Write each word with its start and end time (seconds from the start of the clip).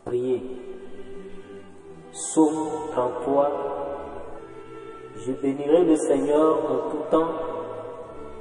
Priez. 0.04 0.42
Psaume 2.12 2.68
33. 2.92 3.73
Je 5.16 5.30
bénirai 5.32 5.84
le 5.84 5.96
Seigneur 5.96 6.58
en 6.70 6.90
tout 6.90 7.04
temps, 7.10 7.32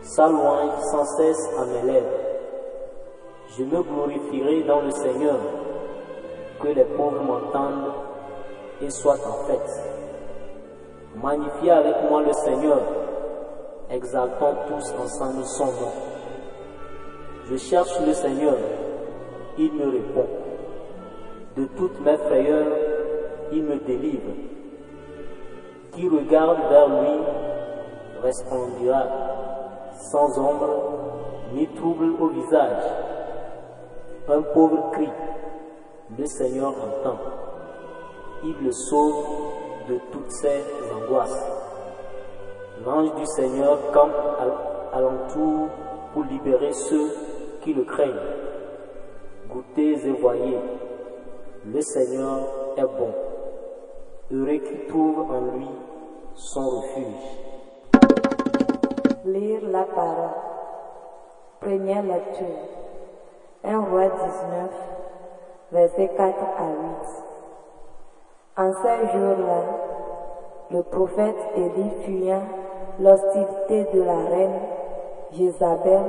sa 0.02 0.28
sans 0.28 1.06
cesse 1.18 1.50
à 1.58 1.66
mes 1.66 1.94
lèvres. 1.94 2.08
Je 3.56 3.64
me 3.64 3.84
glorifierai 3.84 4.64
dans 4.64 4.82
le 4.82 4.90
Seigneur, 4.92 5.38
que 6.60 6.68
les 6.70 6.84
pauvres 6.86 7.22
m'entendent 7.22 7.94
et 8.82 8.90
soient 8.90 9.20
en 9.28 9.46
fête. 9.46 9.70
Magnifiez 11.16 11.72
avec 11.72 11.96
moi 12.10 12.24
le 12.24 12.34
Seigneur, 12.34 12.82
exaltons 13.92 14.56
tous 14.68 14.94
ensemble 15.00 15.46
son 15.46 15.68
nom. 15.68 15.92
Je 17.52 17.58
cherche 17.58 18.00
le 18.06 18.14
Seigneur, 18.14 18.58
il 19.60 19.72
me 19.74 19.90
répond. 19.92 20.26
De 21.56 21.66
toutes 21.78 22.00
mes 22.02 22.18
frayeurs, 22.18 22.68
il 23.52 23.64
me 23.64 23.76
délivre. 23.78 24.32
Qui 25.94 26.10
regarde 26.10 26.58
vers 26.70 26.88
lui 26.88 27.20
resplendira, 28.24 29.04
sans 30.12 30.40
ombre 30.40 30.70
ni 31.54 31.68
trouble 31.68 32.14
au 32.20 32.30
visage. 32.30 32.84
Un 34.28 34.42
pauvre 34.42 34.90
cri, 34.92 35.10
le 36.18 36.26
Seigneur 36.26 36.70
entend. 36.70 37.20
Il 38.44 38.56
le 38.66 38.72
sauve 38.72 39.24
de 39.88 40.00
toutes 40.12 40.32
ses 40.32 40.64
angoisses. 40.96 41.48
L'ange 42.84 43.14
du 43.14 43.26
Seigneur 43.28 43.78
campe 43.92 44.16
alentour 44.94 45.68
pour 46.14 46.24
libérer 46.24 46.72
ceux 46.72 47.12
qui 47.62 47.74
le 47.74 47.84
craignent. 47.84 48.14
Goûtez 49.48 49.92
et 49.92 50.12
voyez, 50.14 50.58
le 51.66 51.82
Seigneur 51.82 52.40
est 52.78 52.82
bon. 52.82 53.14
Heureux 54.32 54.58
qui 54.58 54.88
trouve 54.88 55.20
en 55.30 55.42
lui 55.56 55.68
son 56.36 56.70
refuge. 56.82 57.06
Lire 59.26 59.62
la 59.70 59.84
parole. 59.84 60.30
Première 61.62 62.04
lecture. 62.04 62.48
1 63.64 63.80
roi 63.80 64.10
19, 64.10 64.70
versets 65.72 66.12
4 66.18 66.20
à 66.20 66.68
8. 66.68 67.24
En 68.58 68.74
ces 68.74 69.18
jours-là, 69.18 69.64
le 70.72 70.84
prophète 70.84 71.36
Élie 71.56 71.92
fuyant 72.04 72.44
l'hostilité 73.00 73.88
de 73.94 74.02
la 74.02 74.18
reine 74.30 74.60
Jézabel 75.32 76.04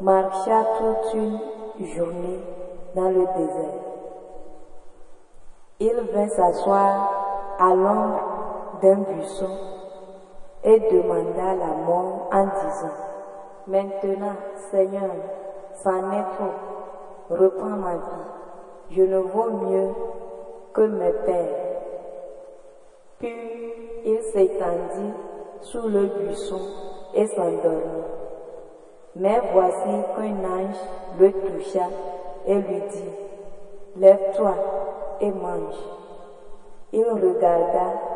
marcha 0.00 0.64
toute 0.78 1.14
une 1.14 1.38
journée 1.86 2.40
dans 2.94 3.10
le 3.10 3.26
désert. 3.36 3.80
Il 5.80 6.00
vint 6.12 6.28
s'asseoir 6.28 7.10
à 7.58 7.74
l'ombre 7.74 8.33
d'un 8.82 8.96
buisson 8.96 9.48
et 10.62 10.80
demanda 10.80 11.54
la 11.54 11.74
mort 11.86 12.28
en 12.32 12.44
disant, 12.46 12.94
Maintenant, 13.66 14.36
Seigneur, 14.70 15.10
c'en 15.82 16.12
est 16.12 16.36
trop, 16.36 17.34
reprends 17.34 17.76
ma 17.76 17.94
vie, 17.94 18.90
je 18.90 19.02
ne 19.02 19.18
vaux 19.18 19.50
mieux 19.50 19.90
que 20.74 20.82
mes 20.82 21.12
pères. 21.12 21.74
Puis 23.18 24.02
il 24.04 24.20
s'étendit 24.22 25.12
sous 25.62 25.88
le 25.88 26.06
buisson 26.06 26.60
et 27.14 27.26
s'endormit. 27.28 28.04
Mais 29.16 29.40
voici 29.52 30.02
qu'un 30.16 30.44
ange 30.44 30.76
le 31.18 31.32
toucha 31.32 31.86
et 32.46 32.54
lui 32.54 32.80
dit, 32.90 33.10
Lève-toi 33.96 34.54
et 35.20 35.30
mange. 35.30 35.78
Il 36.92 37.04
regarda 37.04 38.13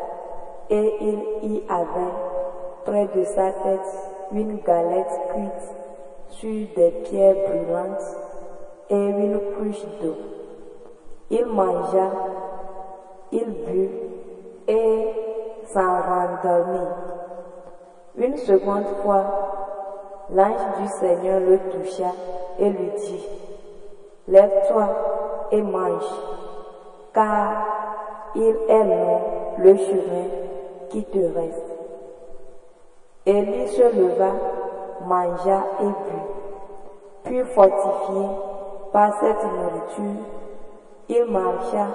et 0.69 0.99
il 1.41 1.55
y 1.55 1.63
avait 1.67 2.13
près 2.85 3.07
de 3.15 3.23
sa 3.23 3.51
tête 3.51 4.09
une 4.31 4.57
galette 4.57 5.19
cuite 5.33 5.75
sur 6.29 6.67
des 6.75 6.91
pierres 7.03 7.35
brûlantes 7.47 8.17
et 8.89 8.95
une 8.95 9.39
cruche 9.53 9.85
d'eau. 10.01 10.15
Il 11.31 11.45
mangea, 11.47 12.09
il 13.31 13.45
but 13.45 13.89
et 14.67 15.07
s'en 15.73 16.01
rendormit. 16.01 16.87
Une 18.17 18.37
seconde 18.37 18.87
fois, 19.01 19.23
l'ange 20.31 20.79
du 20.79 20.87
Seigneur 20.87 21.39
le 21.39 21.57
toucha 21.71 22.11
et 22.59 22.69
lui 22.69 22.91
dit, 22.97 23.27
Lève-toi 24.27 24.87
et 25.51 25.61
mange, 25.63 26.03
car 27.13 27.65
il 28.35 28.55
est 28.67 28.83
long 28.83 29.21
le 29.57 29.75
chemin 29.75 30.48
qui 30.89 31.03
te 31.03 31.17
reste. 31.17 31.79
Élie 33.25 33.67
se 33.67 33.83
leva, 33.83 34.31
mangea 35.05 35.63
et 35.81 35.85
but. 35.85 36.29
Puis 37.23 37.43
fortifié 37.53 38.25
par 38.91 39.13
cette 39.19 39.43
nourriture, 39.43 40.23
il 41.09 41.25
marcha 41.25 41.87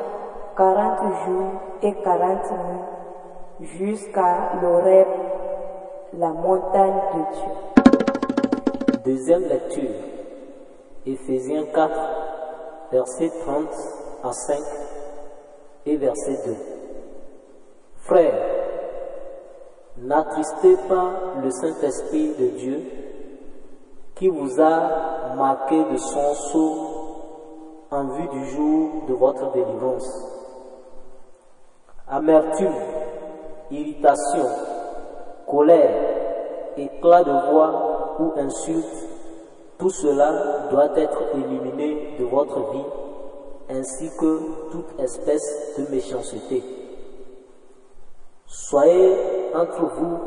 quarante 0.57 1.13
jours 1.27 1.53
et 1.83 1.95
quarante 2.03 2.51
nuits 2.51 3.67
jusqu'à 3.79 4.53
l'Oreb, 4.61 5.09
la 6.19 6.29
montagne 6.29 7.01
de 7.15 7.35
Dieu. 7.35 9.01
Deuxième 9.05 9.43
lecture. 9.43 9.91
Éphésiens 11.07 11.67
4, 11.75 11.91
versets 12.93 13.33
30 13.45 13.69
à 14.23 14.33
5 14.33 14.59
et 15.87 15.97
verset 15.97 16.39
2. 16.47 16.55
Frères, 17.99 18.54
n'attristez 20.05 20.77
pas 20.89 21.11
le 21.43 21.51
Saint-Esprit 21.51 22.35
de 22.39 22.47
Dieu 22.59 22.83
qui 24.15 24.29
vous 24.29 24.61
a 24.61 25.35
marqué 25.35 25.83
de 25.85 25.97
son 25.97 26.35
sceau 26.35 26.75
en 27.91 28.05
vue 28.05 28.29
du 28.29 28.47
jour 28.51 28.91
de 29.09 29.15
votre 29.15 29.53
délivrance. 29.53 30.09
Amertume, 32.09 32.75
irritation, 33.71 34.47
colère, 35.49 36.75
éclat 36.77 37.25
de 37.25 37.51
voix 37.51 38.17
ou 38.19 38.33
insulte, 38.39 39.09
tout 39.79 39.91
cela 39.91 40.69
doit 40.71 40.97
être 40.99 41.23
éliminé 41.35 42.17
de 42.19 42.25
votre 42.25 42.73
vie 42.73 42.85
ainsi 43.71 44.11
que 44.21 44.71
toute 44.71 45.01
espèce 45.01 45.75
de 45.79 45.91
méchanceté. 45.91 46.63
Soyez 48.47 49.34
entre 49.55 49.85
vous 49.85 50.19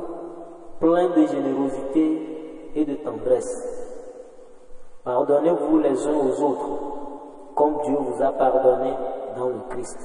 pleins 0.79 1.09
de 1.09 1.25
générosité 1.25 2.71
et 2.75 2.85
de 2.85 2.95
tendresse. 2.95 3.77
Pardonnez-vous 5.03 5.79
les 5.79 6.07
uns 6.07 6.15
aux 6.15 6.43
autres, 6.43 6.69
comme 7.55 7.81
Dieu 7.83 7.95
vous 7.95 8.21
a 8.21 8.31
pardonné 8.31 8.93
dans 9.35 9.49
le 9.49 9.61
Christ. 9.69 9.99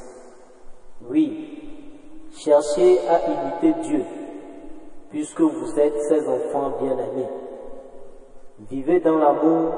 Oui, 1.08 1.60
cherchez 2.32 3.00
à 3.08 3.18
imiter 3.28 3.80
Dieu, 3.82 4.04
puisque 5.10 5.40
vous 5.40 5.78
êtes 5.78 6.00
ses 6.02 6.28
enfants 6.28 6.72
bien-aimés. 6.80 7.28
Vivez 8.70 9.00
dans 9.00 9.18
l'amour 9.18 9.72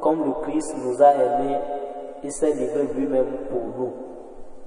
comme 0.00 0.24
le 0.24 0.32
Christ 0.42 0.74
nous 0.84 1.02
a 1.02 1.12
aimés 1.14 1.58
et 2.24 2.30
s'est 2.30 2.54
livré 2.54 2.88
lui-même 2.94 3.46
pour 3.50 3.62
nous, 3.78 3.92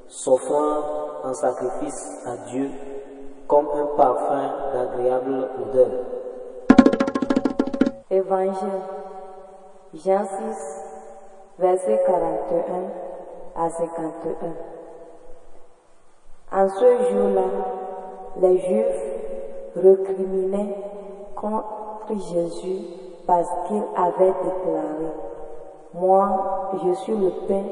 s'offrant 0.07 0.83
en 1.23 1.33
sacrifice 1.33 2.23
à 2.25 2.37
Dieu 2.51 2.69
un 3.57 3.85
parfum 3.95 4.51
d'agréable 4.73 5.47
odeur. 5.61 5.87
Évangile, 8.11 8.81
Jean 9.93 10.25
6, 10.25 10.83
verset 11.59 12.01
41 12.05 13.65
à 13.65 13.69
51. 13.69 14.53
En 16.51 16.69
ce 16.69 17.09
jour-là, 17.09 17.43
les 18.41 18.57
Juifs 18.57 19.03
recriminaient 19.75 20.75
contre 21.35 22.09
Jésus 22.09 22.81
parce 23.25 23.49
qu'il 23.67 23.83
avait 23.95 24.33
déclaré, 24.43 25.11
Moi, 25.93 26.69
je 26.83 26.93
suis 26.93 27.15
le 27.15 27.31
pain 27.47 27.63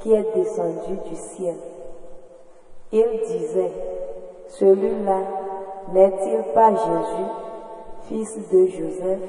qui 0.00 0.12
est 0.12 0.34
descendu 0.34 0.96
du 1.08 1.14
ciel. 1.14 1.56
Il 2.92 3.20
disait, 3.26 3.72
celui-là 4.48 5.20
n'est-il 5.92 6.42
pas 6.52 6.70
Jésus, 6.70 7.30
fils 8.02 8.50
de 8.50 8.66
Joseph? 8.66 9.20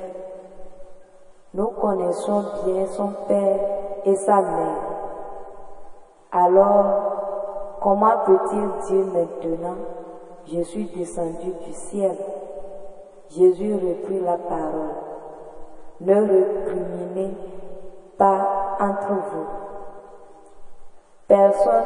Nous 1.53 1.67
connaissons 1.67 2.43
bien 2.65 2.85
son 2.87 3.13
père 3.27 3.59
et 4.05 4.15
sa 4.15 4.41
mère. 4.41 4.81
Alors, 6.31 7.77
comment 7.81 8.17
peut-il 8.25 8.67
dire 8.87 9.05
maintenant, 9.13 9.75
je 10.47 10.61
suis 10.61 10.85
descendu 10.85 11.51
du 11.65 11.73
ciel 11.73 12.15
Jésus 13.29 13.73
reprit 13.73 14.19
la 14.19 14.37
parole. 14.37 14.95
Ne 16.01 16.21
recriminez 16.21 17.33
pas 18.17 18.77
entre 18.79 19.13
vous. 19.13 19.45
Personne 21.27 21.83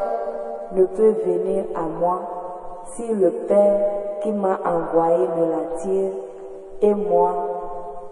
ne 0.73 0.85
peut 0.85 1.15
venir 1.25 1.65
à 1.75 1.81
moi 1.81 2.38
si 2.95 3.07
le 3.07 3.31
Père 3.47 3.79
qui 4.21 4.31
m'a 4.31 4.59
envoyé 4.65 5.27
me 5.27 5.51
l'attire 5.51 6.11
et 6.81 6.93
moi, 6.93 7.33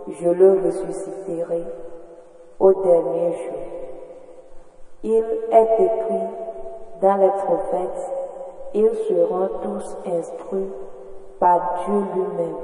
je 0.08 0.30
le 0.30 0.62
ressusciterai 0.66 1.64
au 2.60 2.74
dernier 2.74 3.32
jour. 3.34 3.60
Il 5.04 5.24
est 5.52 5.74
écrit 5.80 6.28
dans 7.02 7.18
les 7.18 7.30
prophètes, 7.30 8.12
ils 8.74 8.96
seront 9.08 9.50
tous 9.62 9.98
instruits 10.06 10.72
par 11.40 11.84
Dieu 11.86 12.04
lui-même. 12.16 12.56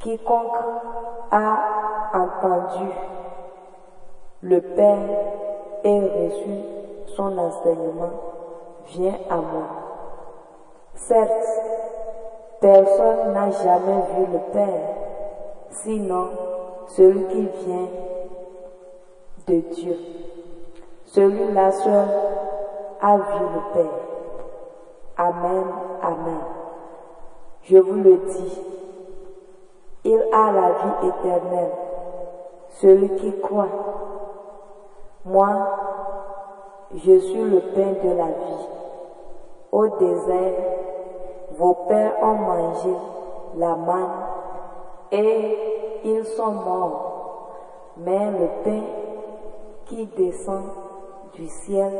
Quiconque 0.00 0.56
a 1.30 1.58
entendu 2.14 2.90
le 4.42 4.60
Père 4.60 5.08
et 5.84 6.00
reçu 6.00 6.76
son 7.16 7.38
enseignement 7.38 8.10
vient 8.86 9.18
à 9.30 9.36
moi. 9.36 9.85
Certes, 10.96 11.60
personne 12.60 13.32
n'a 13.32 13.50
jamais 13.50 14.02
vu 14.14 14.32
le 14.32 14.38
Père, 14.52 14.94
sinon 15.70 16.28
celui 16.88 17.26
qui 17.26 17.42
vient 17.64 17.88
de 19.46 19.60
Dieu. 19.74 19.96
Celui-là 21.04 21.70
seul 21.70 22.08
a 23.00 23.16
vu 23.16 23.44
le 23.54 23.72
Père. 23.74 24.00
Amen, 25.18 25.64
Amen. 26.02 26.40
Je 27.62 27.76
vous 27.76 28.02
le 28.02 28.16
dis, 28.16 28.62
il 30.04 30.24
a 30.32 30.52
la 30.52 30.68
vie 30.70 31.08
éternelle, 31.08 31.72
celui 32.70 33.10
qui 33.16 33.38
croit. 33.40 33.68
Moi, 35.24 35.48
je 36.94 37.18
suis 37.18 37.42
le 37.42 37.60
pain 37.74 37.92
de 38.02 38.16
la 38.16 38.26
vie. 38.26 38.68
Au 39.72 39.88
désert, 39.88 40.54
vos 41.58 41.74
pères 41.88 42.22
ont 42.22 42.34
mangé 42.34 42.94
la 43.56 43.74
manne 43.74 44.10
et 45.12 45.58
ils 46.04 46.24
sont 46.24 46.52
morts. 46.52 47.52
Mais 47.96 48.30
le 48.30 48.48
pain 48.62 48.82
qui 49.86 50.06
descend 50.06 50.64
du 51.34 51.46
ciel 51.46 51.92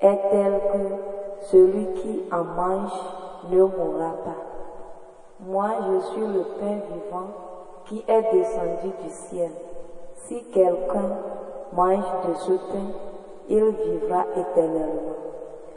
est 0.00 0.20
tel 0.30 0.60
que 0.72 1.46
celui 1.46 1.86
qui 1.94 2.24
en 2.32 2.44
mange 2.44 3.00
ne 3.50 3.62
mourra 3.62 4.12
pas. 4.24 4.42
Moi, 5.40 5.68
je 5.86 6.00
suis 6.08 6.26
le 6.26 6.42
pain 6.58 6.78
vivant 6.90 7.28
qui 7.84 8.04
est 8.08 8.32
descendu 8.32 8.92
du 9.02 9.10
ciel. 9.10 9.50
Si 10.14 10.42
quelqu'un 10.50 11.18
mange 11.72 12.04
de 12.26 12.34
ce 12.34 12.52
pain, 12.52 12.90
il 13.48 13.64
vivra 13.64 14.24
éternellement. 14.34 15.14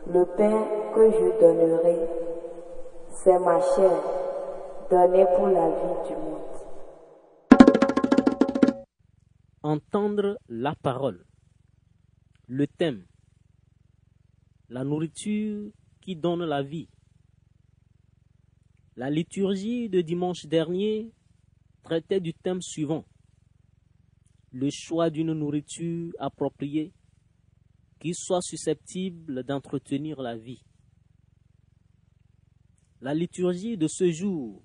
Le 0.07 0.25
pain 0.25 0.63
que 0.95 1.11
je 1.11 1.39
donnerai, 1.39 2.28
c'est 3.11 3.39
ma 3.39 3.59
chair, 3.59 4.01
donnée 4.89 5.25
pour 5.35 5.47
la 5.47 5.69
vie 5.69 6.07
du 6.07 6.15
monde. 6.15 6.39
Entendre 9.61 10.37
la 10.47 10.75
parole. 10.75 11.25
Le 12.47 12.65
thème. 12.67 13.05
La 14.69 14.83
nourriture 14.83 15.71
qui 16.01 16.15
donne 16.15 16.45
la 16.45 16.63
vie. 16.63 16.87
La 18.95 19.09
liturgie 19.09 19.89
de 19.89 20.01
dimanche 20.01 20.45
dernier 20.45 21.11
traitait 21.83 22.19
du 22.19 22.33
thème 22.33 22.61
suivant. 22.61 23.05
Le 24.51 24.69
choix 24.69 25.09
d'une 25.09 25.33
nourriture 25.33 26.13
appropriée 26.19 26.93
qui 27.99 28.13
soit 28.13 28.41
susceptible 28.41 29.43
d'entretenir 29.43 30.21
la 30.21 30.37
vie. 30.37 30.63
La 33.01 33.13
liturgie 33.13 33.77
de 33.77 33.87
ce 33.87 34.11
jour 34.11 34.61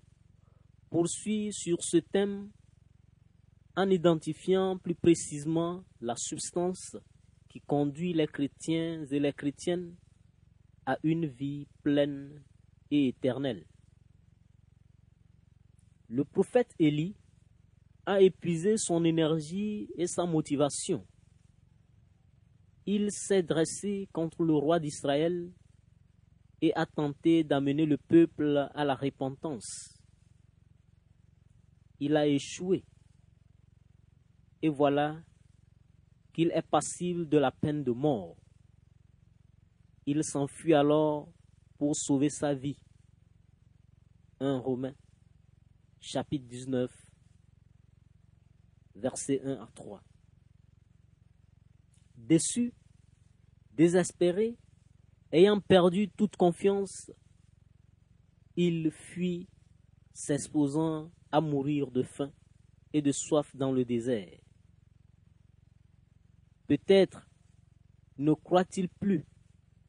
poursuit 0.90 1.52
sur 1.52 1.84
ce 1.84 1.98
thème 1.98 2.50
en 3.76 3.88
identifiant 3.88 4.76
plus 4.76 4.96
précisément 4.96 5.84
la 6.00 6.16
substance 6.16 6.96
qui 7.48 7.60
conduit 7.60 8.12
les 8.12 8.26
chrétiens 8.26 9.04
et 9.08 9.20
les 9.20 9.32
chrétiennes 9.32 9.94
à 10.84 10.98
une 11.04 11.26
vie 11.26 11.68
pleine 11.84 12.42
et 12.90 13.06
éternelle. 13.06 13.64
Le 16.08 16.24
prophète 16.24 16.74
Élie 16.80 17.14
a 18.04 18.20
épuisé 18.20 18.78
son 18.78 19.04
énergie 19.04 19.88
et 19.96 20.08
sa 20.08 20.26
motivation. 20.26 21.06
Il 22.84 23.12
s'est 23.12 23.44
dressé 23.44 24.08
contre 24.12 24.42
le 24.42 24.54
roi 24.54 24.80
d'Israël 24.80 25.52
et 26.64 26.72
a 26.74 26.86
tenté 26.86 27.44
d'amener 27.44 27.84
le 27.84 27.98
peuple 27.98 28.70
à 28.74 28.84
la 28.86 28.94
repentance. 28.94 30.00
Il 32.00 32.16
a 32.16 32.26
échoué. 32.26 32.86
Et 34.62 34.70
voilà 34.70 35.22
qu'il 36.32 36.50
est 36.52 36.62
passible 36.62 37.28
de 37.28 37.36
la 37.36 37.50
peine 37.50 37.84
de 37.84 37.90
mort. 37.92 38.38
Il 40.06 40.24
s'enfuit 40.24 40.72
alors 40.72 41.28
pour 41.76 41.94
sauver 41.94 42.30
sa 42.30 42.54
vie. 42.54 42.78
1 44.40 44.58
Romains 44.60 44.94
chapitre 46.00 46.46
19, 46.46 46.90
versets 48.94 49.42
1 49.44 49.52
à 49.52 49.68
3. 49.74 50.02
Déçu, 52.16 52.72
désespéré, 53.70 54.56
ayant 55.34 55.60
perdu 55.60 56.08
toute 56.08 56.36
confiance, 56.36 57.10
il 58.54 58.92
fuit, 58.92 59.48
s'exposant 60.12 61.10
à 61.32 61.40
mourir 61.40 61.90
de 61.90 62.04
faim 62.04 62.32
et 62.92 63.02
de 63.02 63.10
soif 63.10 63.56
dans 63.56 63.72
le 63.72 63.84
désert. 63.84 64.38
Peut-être 66.68 67.28
ne 68.16 68.32
croit-il 68.32 68.88
plus 68.88 69.26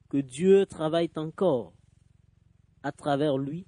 que 0.09 0.17
Dieu 0.17 0.65
travaille 0.65 1.11
encore 1.15 1.75
à 2.81 2.91
travers 2.91 3.37
lui 3.37 3.67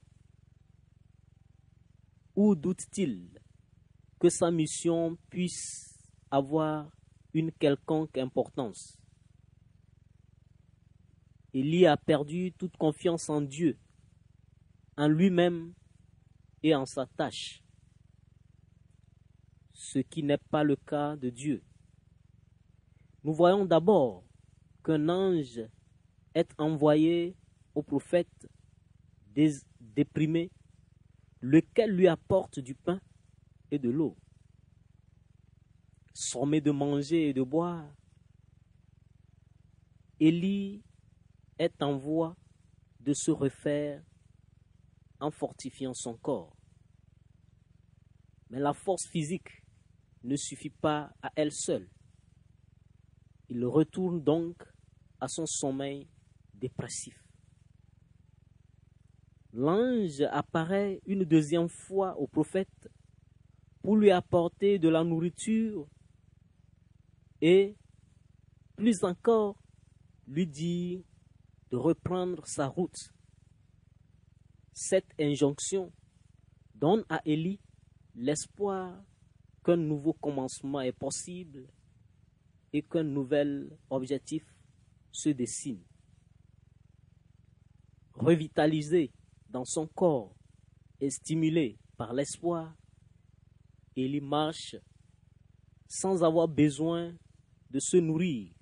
ou 2.35 2.55
doute-t-il 2.55 3.39
que 4.19 4.29
sa 4.29 4.49
mission 4.49 5.15
puisse 5.29 5.95
avoir 6.31 6.89
une 7.35 7.51
quelconque 7.51 8.17
importance? 8.17 8.97
Élie 11.57 11.87
a 11.87 11.97
perdu 11.97 12.51
toute 12.51 12.77
confiance 12.77 13.31
en 13.31 13.41
Dieu, 13.41 13.79
en 14.95 15.07
lui-même 15.07 15.73
et 16.61 16.75
en 16.75 16.85
sa 16.85 17.07
tâche, 17.07 17.63
ce 19.73 19.97
qui 19.97 20.21
n'est 20.21 20.37
pas 20.37 20.63
le 20.63 20.75
cas 20.75 21.15
de 21.15 21.31
Dieu. 21.31 21.63
Nous 23.23 23.33
voyons 23.33 23.65
d'abord 23.65 24.23
qu'un 24.83 25.09
ange 25.09 25.63
est 26.35 26.53
envoyé 26.59 27.35
au 27.73 27.81
prophète 27.81 28.47
déprimé 29.79 30.51
lequel 31.41 31.89
lui 31.89 32.07
apporte 32.07 32.59
du 32.59 32.75
pain 32.75 33.01
et 33.71 33.79
de 33.79 33.89
l'eau. 33.89 34.15
Sommé 36.13 36.61
de 36.61 36.69
manger 36.69 37.29
et 37.29 37.33
de 37.33 37.41
boire, 37.41 37.91
Élie 40.19 40.83
est 41.59 41.81
en 41.81 41.97
voie 41.97 42.35
de 42.99 43.13
se 43.13 43.31
refaire 43.31 44.03
en 45.19 45.31
fortifiant 45.31 45.93
son 45.93 46.15
corps. 46.17 46.55
Mais 48.49 48.59
la 48.59 48.73
force 48.73 49.07
physique 49.07 49.63
ne 50.23 50.35
suffit 50.35 50.69
pas 50.69 51.11
à 51.21 51.31
elle 51.35 51.51
seule. 51.51 51.89
Il 53.49 53.65
retourne 53.65 54.23
donc 54.23 54.61
à 55.19 55.27
son 55.27 55.45
sommeil 55.45 56.07
dépressif 56.53 57.27
l'ange 59.57 60.21
apparaît 60.31 61.01
une 61.07 61.23
deuxième 61.23 61.67
fois 61.67 62.15
au 62.17 62.27
prophète 62.27 62.89
pour 63.81 63.97
lui 63.97 64.11
apporter 64.11 64.77
de 64.77 64.87
la 64.87 65.03
nourriture 65.03 65.87
et, 67.41 67.75
plus 68.75 69.03
encore, 69.03 69.57
lui 70.27 70.45
dit 70.45 71.03
de 71.71 71.77
reprendre 71.77 72.45
sa 72.47 72.67
route. 72.67 73.11
Cette 74.73 75.13
injonction 75.19 75.91
donne 76.73 77.03
à 77.09 77.21
Élie 77.25 77.59
l'espoir 78.15 79.03
qu'un 79.63 79.77
nouveau 79.77 80.13
commencement 80.13 80.81
est 80.81 80.91
possible 80.91 81.67
et 82.71 82.81
qu'un 82.81 83.03
nouvel 83.03 83.77
objectif 83.89 84.43
se 85.11 85.29
dessine. 85.29 85.83
Revitalisé 88.13 89.11
dans 89.49 89.65
son 89.65 89.87
corps 89.87 90.35
et 90.99 91.09
stimulé 91.09 91.77
par 91.97 92.13
l'espoir, 92.13 92.75
Élie 93.95 94.21
marche 94.21 94.75
sans 95.87 96.23
avoir 96.23 96.47
besoin 96.47 97.15
de 97.69 97.79
se 97.79 97.97
nourrir 97.97 98.56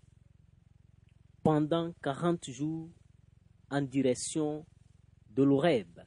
pendant 1.46 1.94
quarante 2.02 2.50
jours 2.50 2.90
en 3.70 3.84
direction 3.84 4.66
de 5.30 5.44
l'Oreb, 5.44 6.00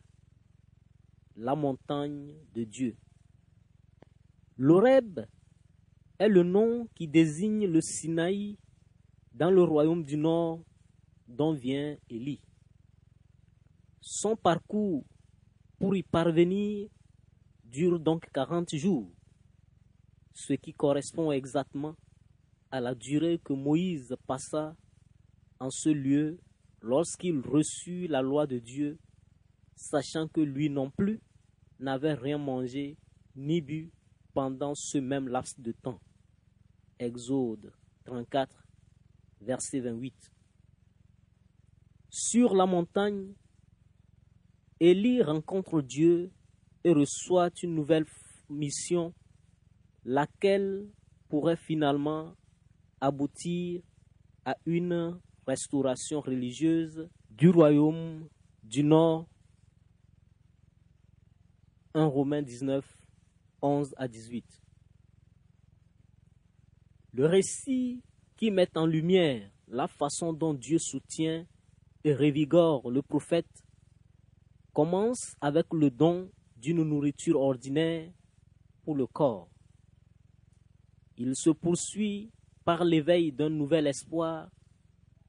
la 1.36 1.54
montagne 1.54 2.34
de 2.52 2.64
Dieu. 2.64 2.96
L'Oreb 4.56 5.20
est 6.18 6.28
le 6.28 6.42
nom 6.42 6.88
qui 6.96 7.06
désigne 7.06 7.68
le 7.68 7.80
Sinaï 7.80 8.58
dans 9.32 9.52
le 9.52 9.62
royaume 9.62 10.02
du 10.02 10.16
Nord 10.16 10.58
dont 11.28 11.52
vient 11.52 11.96
Élie. 12.10 12.42
Son 14.00 14.34
parcours 14.34 15.04
pour 15.78 15.94
y 15.94 16.02
parvenir 16.02 16.88
dure 17.62 18.00
donc 18.00 18.28
40 18.32 18.74
jours, 18.74 19.12
ce 20.34 20.54
qui 20.54 20.74
correspond 20.74 21.30
exactement 21.30 21.94
à 22.72 22.80
la 22.80 22.96
durée 22.96 23.38
que 23.38 23.52
Moïse 23.52 24.16
passa 24.26 24.74
en 25.60 25.70
ce 25.70 25.88
lieu 25.88 26.38
lorsqu'il 26.80 27.40
reçut 27.40 28.06
la 28.06 28.22
loi 28.22 28.46
de 28.46 28.58
Dieu, 28.58 28.98
sachant 29.74 30.28
que 30.28 30.40
lui 30.40 30.70
non 30.70 30.90
plus 30.90 31.20
n'avait 31.78 32.14
rien 32.14 32.38
mangé 32.38 32.96
ni 33.36 33.60
bu 33.60 33.90
pendant 34.34 34.74
ce 34.74 34.98
même 34.98 35.28
laps 35.28 35.58
de 35.60 35.72
temps. 35.72 36.00
Exode 36.98 37.72
34, 38.04 38.66
verset 39.40 39.80
28. 39.80 40.14
Sur 42.10 42.54
la 42.54 42.66
montagne, 42.66 43.34
Élie 44.80 45.22
rencontre 45.22 45.82
Dieu 45.82 46.32
et 46.84 46.92
reçoit 46.92 47.50
une 47.62 47.74
nouvelle 47.74 48.06
mission, 48.48 49.12
laquelle 50.04 50.88
pourrait 51.28 51.56
finalement 51.56 52.34
aboutir 53.00 53.82
à 54.44 54.56
une 54.64 55.20
restauration 55.48 56.20
religieuse 56.20 57.08
du 57.30 57.48
royaume 57.48 58.28
du 58.62 58.84
Nord. 58.84 59.26
1 61.94 62.04
Romains 62.04 62.42
19, 62.42 62.84
11 63.62 63.94
à 63.96 64.06
18. 64.06 64.44
Le 67.14 67.24
récit 67.24 68.02
qui 68.36 68.50
met 68.50 68.68
en 68.76 68.84
lumière 68.84 69.50
la 69.68 69.88
façon 69.88 70.34
dont 70.34 70.52
Dieu 70.52 70.78
soutient 70.78 71.46
et 72.04 72.14
revigore 72.14 72.90
le 72.90 73.00
prophète 73.00 73.64
commence 74.74 75.34
avec 75.40 75.66
le 75.72 75.90
don 75.90 76.30
d'une 76.56 76.82
nourriture 76.82 77.40
ordinaire 77.40 78.12
pour 78.84 78.94
le 78.94 79.06
corps. 79.06 79.48
Il 81.16 81.34
se 81.34 81.50
poursuit 81.50 82.30
par 82.64 82.84
l'éveil 82.84 83.32
d'un 83.32 83.48
nouvel 83.48 83.86
espoir 83.86 84.50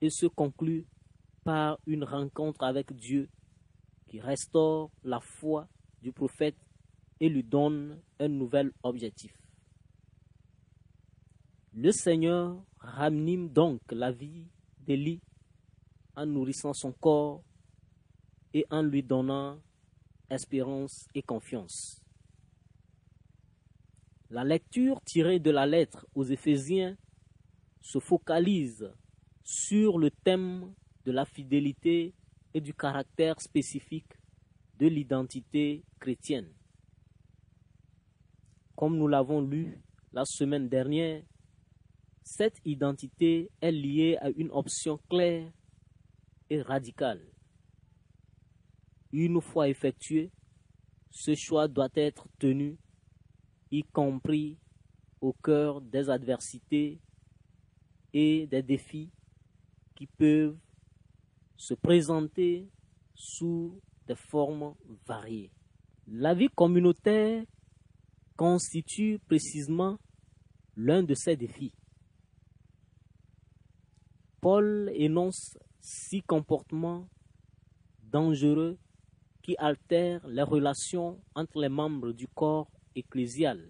et 0.01 0.09
se 0.09 0.25
conclut 0.25 0.85
par 1.43 1.79
une 1.85 2.03
rencontre 2.03 2.63
avec 2.63 2.93
Dieu 2.93 3.29
qui 4.07 4.19
restaure 4.19 4.91
la 5.03 5.19
foi 5.19 5.67
du 6.01 6.11
prophète 6.11 6.57
et 7.19 7.29
lui 7.29 7.43
donne 7.43 8.01
un 8.19 8.27
nouvel 8.27 8.71
objectif. 8.83 9.35
Le 11.73 11.91
Seigneur 11.91 12.63
ranime 12.79 13.49
donc 13.49 13.81
la 13.91 14.11
vie 14.11 14.47
d'Élie 14.79 15.21
en 16.15 16.25
nourrissant 16.25 16.73
son 16.73 16.91
corps 16.91 17.43
et 18.53 18.65
en 18.69 18.81
lui 18.81 19.03
donnant 19.03 19.59
espérance 20.29 21.07
et 21.13 21.21
confiance. 21.21 22.03
La 24.29 24.43
lecture 24.43 25.01
tirée 25.01 25.39
de 25.39 25.51
la 25.51 25.65
lettre 25.65 26.05
aux 26.13 26.23
Éphésiens 26.23 26.97
se 27.81 27.99
focalise 27.99 28.91
sur 29.49 29.97
le 29.97 30.11
thème 30.11 30.75
de 31.05 31.11
la 31.11 31.25
fidélité 31.25 32.13
et 32.53 32.61
du 32.61 32.71
caractère 32.71 33.41
spécifique 33.41 34.13
de 34.77 34.85
l'identité 34.85 35.83
chrétienne. 35.99 36.53
Comme 38.75 38.95
nous 38.95 39.07
l'avons 39.07 39.41
lu 39.41 39.81
la 40.13 40.23
semaine 40.25 40.69
dernière, 40.69 41.23
cette 42.21 42.61
identité 42.63 43.49
est 43.59 43.71
liée 43.71 44.19
à 44.21 44.29
une 44.29 44.51
option 44.51 44.99
claire 45.09 45.51
et 46.51 46.61
radicale. 46.61 47.25
Une 49.11 49.41
fois 49.41 49.67
effectué, 49.67 50.31
ce 51.09 51.33
choix 51.33 51.67
doit 51.67 51.89
être 51.95 52.27
tenu, 52.37 52.77
y 53.71 53.81
compris 53.81 54.59
au 55.21 55.33
cœur 55.33 55.81
des 55.81 56.07
adversités 56.07 57.01
et 58.13 58.45
des 58.45 58.61
défis 58.61 59.09
qui 59.99 60.07
peuvent 60.07 60.57
se 61.57 61.73
présenter 61.73 62.69
sous 63.13 63.81
des 64.07 64.15
formes 64.15 64.73
variées. 65.05 65.51
La 66.07 66.33
vie 66.33 66.47
communautaire 66.47 67.43
constitue 68.37 69.19
précisément 69.27 69.99
l'un 70.77 71.03
de 71.03 71.13
ces 71.13 71.35
défis. 71.35 71.73
Paul 74.39 74.89
énonce 74.93 75.57
six 75.81 76.21
comportements 76.21 77.09
dangereux 78.01 78.79
qui 79.41 79.57
altèrent 79.57 80.25
les 80.29 80.43
relations 80.43 81.21
entre 81.35 81.59
les 81.59 81.67
membres 81.67 82.13
du 82.13 82.29
corps 82.29 82.71
ecclésial. 82.95 83.69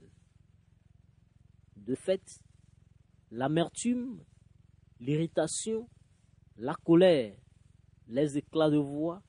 De 1.76 1.96
fait, 1.96 2.40
l'amertume, 3.32 4.24
l'irritation, 5.00 5.90
la 6.60 6.76
colère, 6.76 7.38
les 8.08 8.38
éclats 8.38 8.70
de 8.70 8.78
voix 8.78 9.24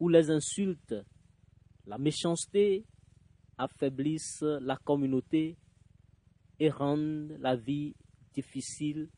ou 0.00 0.08
les 0.08 0.30
insultes, 0.30 0.94
la 1.86 1.98
méchanceté 1.98 2.86
affaiblissent 3.58 4.42
la 4.42 4.76
communauté 4.78 5.58
et 6.58 6.70
rendent 6.70 7.36
la 7.40 7.56
vie 7.56 7.94
difficile 8.32 9.10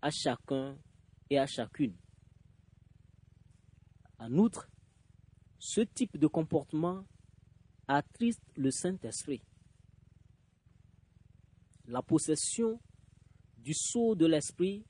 à 0.00 0.10
chacun 0.10 0.78
et 1.28 1.38
à 1.38 1.46
chacune. 1.46 1.96
En 4.18 4.32
outre, 4.34 4.68
ce 5.58 5.80
type 5.80 6.16
de 6.16 6.28
comportement 6.28 7.04
attriste 7.88 8.44
le 8.56 8.70
Saint-Esprit. 8.70 9.42
La 11.88 12.00
possession 12.00 12.80
du 13.58 13.74
sceau 13.74 14.14
de 14.14 14.26
l'Esprit 14.26 14.84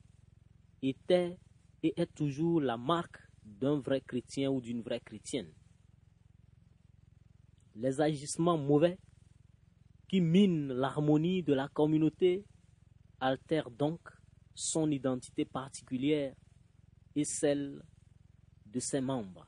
était 0.82 1.38
et 1.82 2.00
est 2.00 2.14
toujours 2.14 2.60
la 2.60 2.76
marque 2.76 3.18
d'un 3.44 3.80
vrai 3.80 4.00
chrétien 4.00 4.50
ou 4.50 4.60
d'une 4.60 4.82
vraie 4.82 5.00
chrétienne. 5.00 5.52
Les 7.74 8.00
agissements 8.00 8.58
mauvais 8.58 8.98
qui 10.08 10.20
minent 10.20 10.72
l'harmonie 10.72 11.42
de 11.42 11.54
la 11.54 11.68
communauté 11.68 12.44
altèrent 13.18 13.70
donc 13.70 14.00
son 14.54 14.90
identité 14.90 15.44
particulière 15.44 16.34
et 17.14 17.24
celle 17.24 17.82
de 18.66 18.80
ses 18.80 19.00
membres. 19.00 19.46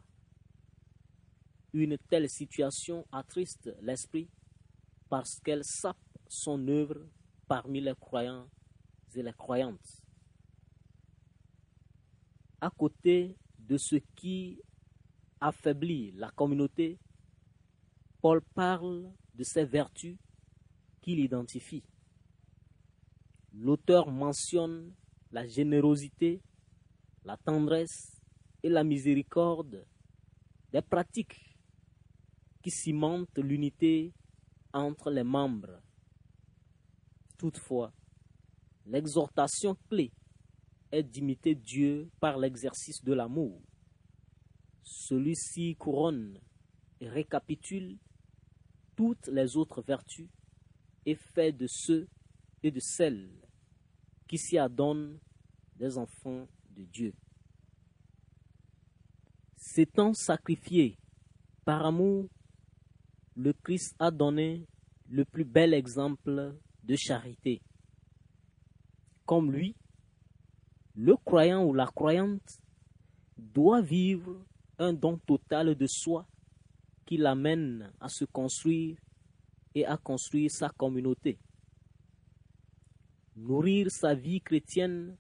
Une 1.73 1.99
telle 1.99 2.31
situation 2.31 3.07
attriste 3.12 3.75
l'esprit 3.83 4.31
parce 5.09 5.41
qu'elle 5.41 5.64
sape 5.64 5.97
son 6.29 6.67
œuvre 6.69 7.07
parmi 7.47 7.81
les 7.81 7.95
croyants 7.95 8.49
et 9.14 9.23
les 9.23 9.33
croyantes. 9.33 10.03
À 12.64 12.71
côté 12.71 13.37
de 13.59 13.76
ce 13.76 13.97
qui 14.16 14.59
affaiblit 15.38 16.12
la 16.12 16.30
communauté, 16.30 16.99
Paul 18.23 18.40
parle 18.40 19.12
de 19.35 19.44
ses 19.44 19.66
vertus 19.66 20.16
qu'il 21.02 21.21
identifie. 21.21 21.85
L'auteur 23.52 24.11
mentionne 24.11 24.94
la 25.30 25.47
générosité, 25.47 26.40
la 27.23 27.37
tendresse 27.37 28.18
et 28.62 28.71
la 28.71 28.83
miséricorde, 28.83 29.87
des 30.73 30.80
pratiques 30.80 31.59
qui 32.62 32.71
cimentent 32.71 33.37
l'unité 33.40 34.14
entre 34.73 35.11
les 35.11 35.23
membres. 35.23 35.83
Toutefois, 37.37 37.92
l'exhortation 38.87 39.76
clé 39.90 40.11
est 40.93 41.03
d'imiter 41.03 41.55
Dieu 41.55 42.11
par 42.21 42.38
l'exercice 42.38 43.03
de 43.03 43.12
l'amour. 43.12 43.61
Celui-ci 44.83 45.76
couronne 45.76 46.38
et 47.00 47.09
récapitule 47.09 47.99
toutes 48.97 49.29
les 49.29 49.57
autres 49.57 49.83
vertus 49.83 50.29
et 51.07 51.14
fait 51.14 51.53
de 51.53 51.67
ceux 51.67 52.09
et 52.62 52.71
de 52.71 52.81
celles 52.81 53.31
qui 54.29 54.38
s'y 54.38 54.59
adonnent 54.59 55.19
des 55.76 55.99
enfants 55.99 56.47
de 56.71 56.85
Dieu. 56.85 57.14
S'étant 59.57 60.14
sacrifié 60.14 60.99
par 61.64 61.85
amour, 61.85 62.29
le 63.37 63.53
Christ 63.53 63.97
a 63.99 64.11
donné 64.11 64.67
le 65.09 65.25
plus 65.25 65.45
bel 65.45 65.75
exemple 65.75 66.55
de 66.83 66.97
charité. 66.97 67.62
Comme 69.25 69.50
lui, 69.50 69.75
le 70.94 71.16
croyant 71.16 71.64
ou 71.64 71.74
la 71.74 71.86
croyante 71.86 72.60
doit 73.36 73.80
vivre 73.80 74.44
un 74.78 74.92
don 74.92 75.18
total 75.18 75.74
de 75.74 75.86
soi 75.86 76.26
qui 77.04 77.16
l'amène 77.16 77.92
à 78.00 78.08
se 78.08 78.24
construire 78.24 78.96
et 79.74 79.84
à 79.84 79.96
construire 79.96 80.50
sa 80.50 80.68
communauté. 80.70 81.38
Nourrir 83.36 83.90
sa 83.90 84.14
vie 84.14 84.40
chrétienne 84.40 85.16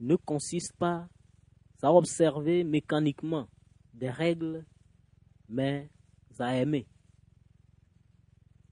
ne 0.00 0.16
consiste 0.16 0.74
pas 0.76 1.08
à 1.82 1.92
observer 1.92 2.64
mécaniquement 2.64 3.48
des 3.92 4.10
règles, 4.10 4.64
mais 5.48 5.90
à 6.38 6.56
aimer. 6.56 6.86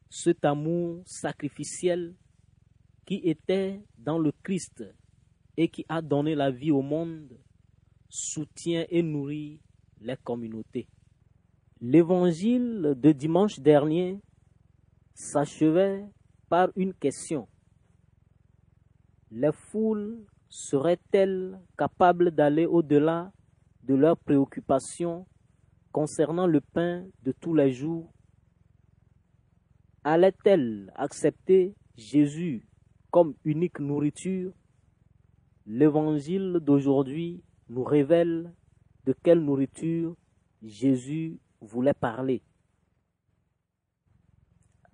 Cet 0.08 0.44
amour 0.46 1.02
sacrificiel 1.06 2.16
qui 3.04 3.16
était 3.16 3.82
dans 3.98 4.18
le 4.18 4.32
Christ 4.42 4.82
et 5.58 5.68
qui 5.68 5.84
a 5.88 6.00
donné 6.00 6.36
la 6.36 6.52
vie 6.52 6.70
au 6.70 6.82
monde 6.82 7.36
soutient 8.08 8.86
et 8.90 9.02
nourrit 9.02 9.60
les 10.00 10.16
communautés. 10.16 10.86
L'évangile 11.80 12.94
de 12.96 13.10
dimanche 13.10 13.58
dernier 13.58 14.20
s'achevait 15.14 16.04
par 16.48 16.68
une 16.76 16.94
question. 16.94 17.48
Les 19.32 19.50
foules 19.50 20.24
seraient-elles 20.48 21.60
capables 21.76 22.30
d'aller 22.30 22.66
au-delà 22.66 23.32
de 23.82 23.96
leurs 23.96 24.16
préoccupations 24.16 25.26
concernant 25.90 26.46
le 26.46 26.60
pain 26.60 27.04
de 27.24 27.32
tous 27.32 27.54
les 27.54 27.72
jours? 27.72 28.12
Allait-elle 30.04 30.92
accepter 30.94 31.74
Jésus 31.96 32.68
comme 33.10 33.34
unique 33.44 33.80
nourriture? 33.80 34.52
L'évangile 35.70 36.60
d'aujourd'hui 36.62 37.42
nous 37.68 37.84
révèle 37.84 38.54
de 39.04 39.12
quelle 39.12 39.40
nourriture 39.40 40.16
Jésus 40.62 41.38
voulait 41.60 41.92
parler. 41.92 42.42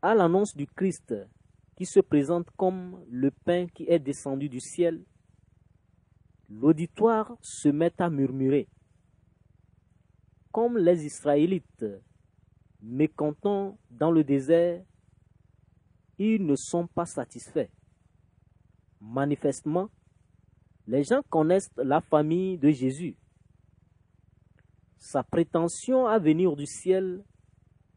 À 0.02 0.16
l'annonce 0.16 0.56
du 0.56 0.66
Christ 0.66 1.14
qui 1.76 1.86
se 1.86 2.00
présente 2.00 2.50
comme 2.56 3.04
le 3.08 3.30
pain 3.30 3.68
qui 3.68 3.84
est 3.84 4.00
descendu 4.00 4.48
du 4.48 4.58
ciel, 4.58 5.04
l'auditoire 6.50 7.36
se 7.40 7.68
met 7.68 7.94
à 8.02 8.10
murmurer. 8.10 8.68
Comme 10.50 10.76
les 10.76 11.06
Israélites, 11.06 11.86
mécontents 12.82 13.78
dans 13.90 14.10
le 14.10 14.24
désert, 14.24 14.84
ils 16.18 16.44
ne 16.44 16.56
sont 16.56 16.88
pas 16.88 17.06
satisfaits. 17.06 17.70
Manifestement, 19.00 19.88
les 20.86 21.04
gens 21.04 21.22
connaissent 21.30 21.70
la 21.76 22.00
famille 22.00 22.58
de 22.58 22.70
Jésus. 22.70 23.16
Sa 24.98 25.22
prétention 25.22 26.06
à 26.06 26.18
venir 26.18 26.56
du 26.56 26.66
ciel 26.66 27.24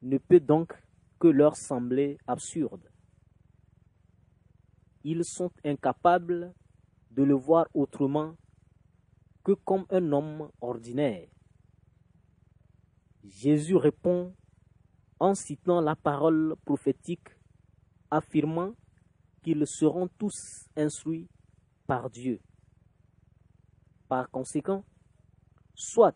ne 0.01 0.17
peut 0.17 0.39
donc 0.39 0.74
que 1.20 1.27
leur 1.27 1.56
sembler 1.56 2.17
absurde. 2.27 2.91
Ils 5.04 5.26
sont 5.26 5.52
incapables 5.63 6.54
de 7.12 7.23
le 7.23 7.34
voir 7.34 7.67
autrement 7.73 8.36
que 9.43 9.54
comme 9.54 9.86
un 9.89 10.12
homme 10.12 10.50
ordinaire. 10.62 11.28
Jésus 13.23 13.76
répond 13.76 14.34
en 15.19 15.34
citant 15.34 15.82
la 15.82 15.95
parole 15.95 16.56
prophétique 16.65 17.30
affirmant 18.12 18.73
qu'ils 19.41 19.65
seront 19.65 20.08
tous 20.17 20.67
instruits 20.76 21.30
par 21.86 22.10
Dieu. 22.10 22.39
Par 24.08 24.30
conséquent, 24.30 24.86
soit 25.76 26.15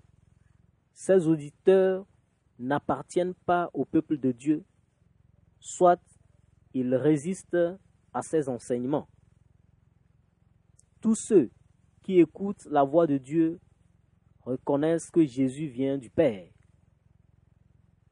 ces 0.94 1.28
auditeurs 1.28 2.06
n'appartiennent 2.58 3.34
pas 3.34 3.70
au 3.74 3.86
peuple 3.86 4.18
de 4.18 4.32
Dieu, 4.32 4.64
soit 5.60 6.02
ils 6.74 6.96
résistent 6.96 7.78
à 8.14 8.22
ses 8.22 8.48
enseignements. 8.50 9.10
Tous 11.02 11.16
ceux 11.16 11.52
qui 12.04 12.20
écoutent 12.20 12.66
la 12.66 12.84
voix 12.84 13.08
de 13.08 13.18
Dieu 13.18 13.60
reconnaissent 14.42 15.10
que 15.12 15.26
Jésus 15.26 15.68
vient 15.68 15.98
du 15.98 16.10
Père. 16.10 16.52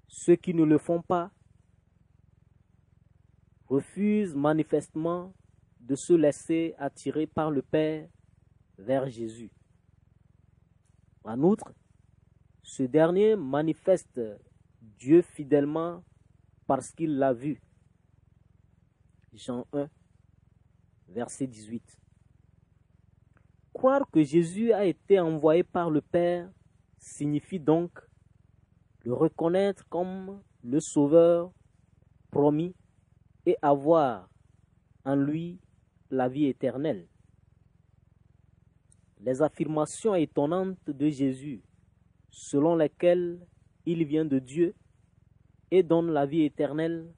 Ceux 0.07 0.35
qui 0.35 0.53
ne 0.53 0.63
le 0.63 0.77
font 0.77 1.01
pas 1.01 1.31
refusent 3.67 4.35
manifestement 4.35 5.33
de 5.79 5.95
se 5.95 6.13
laisser 6.13 6.73
attirer 6.77 7.27
par 7.27 7.51
le 7.51 7.61
Père 7.61 8.09
vers 8.77 9.07
Jésus. 9.09 9.51
En 11.29 11.43
outre, 11.43 11.75
ce 12.63 12.81
dernier 12.81 13.35
manifeste 13.35 14.19
Dieu 14.81 15.21
fidèlement 15.21 16.03
parce 16.65 16.91
qu'il 16.91 17.19
l'a 17.19 17.33
vu. 17.33 17.61
Jean 19.33 19.67
1, 19.71 19.87
verset 21.09 21.45
18. 21.45 21.99
Croire 23.73 24.09
que 24.11 24.23
Jésus 24.23 24.73
a 24.73 24.85
été 24.85 25.19
envoyé 25.19 25.61
par 25.61 25.91
le 25.91 26.01
Père 26.01 26.51
signifie 26.97 27.59
donc 27.59 27.91
le 29.03 29.13
reconnaître 29.13 29.87
comme 29.87 30.41
le 30.63 30.79
Sauveur 30.79 31.53
promis 32.31 32.73
et 33.45 33.55
avoir 33.61 34.31
en 35.05 35.15
lui 35.15 35.59
la 36.09 36.27
vie 36.27 36.47
éternelle. 36.47 37.07
Les 39.19 39.41
affirmations 39.41 40.15
étonnantes 40.15 40.89
de 40.89 41.09
Jésus, 41.09 41.61
selon 42.29 42.75
lesquelles 42.75 43.45
il 43.85 44.05
vient 44.05 44.25
de 44.25 44.39
Dieu 44.39 44.75
et 45.71 45.83
donne 45.83 46.11
la 46.11 46.25
vie 46.25 46.43
éternelle, 46.43 47.13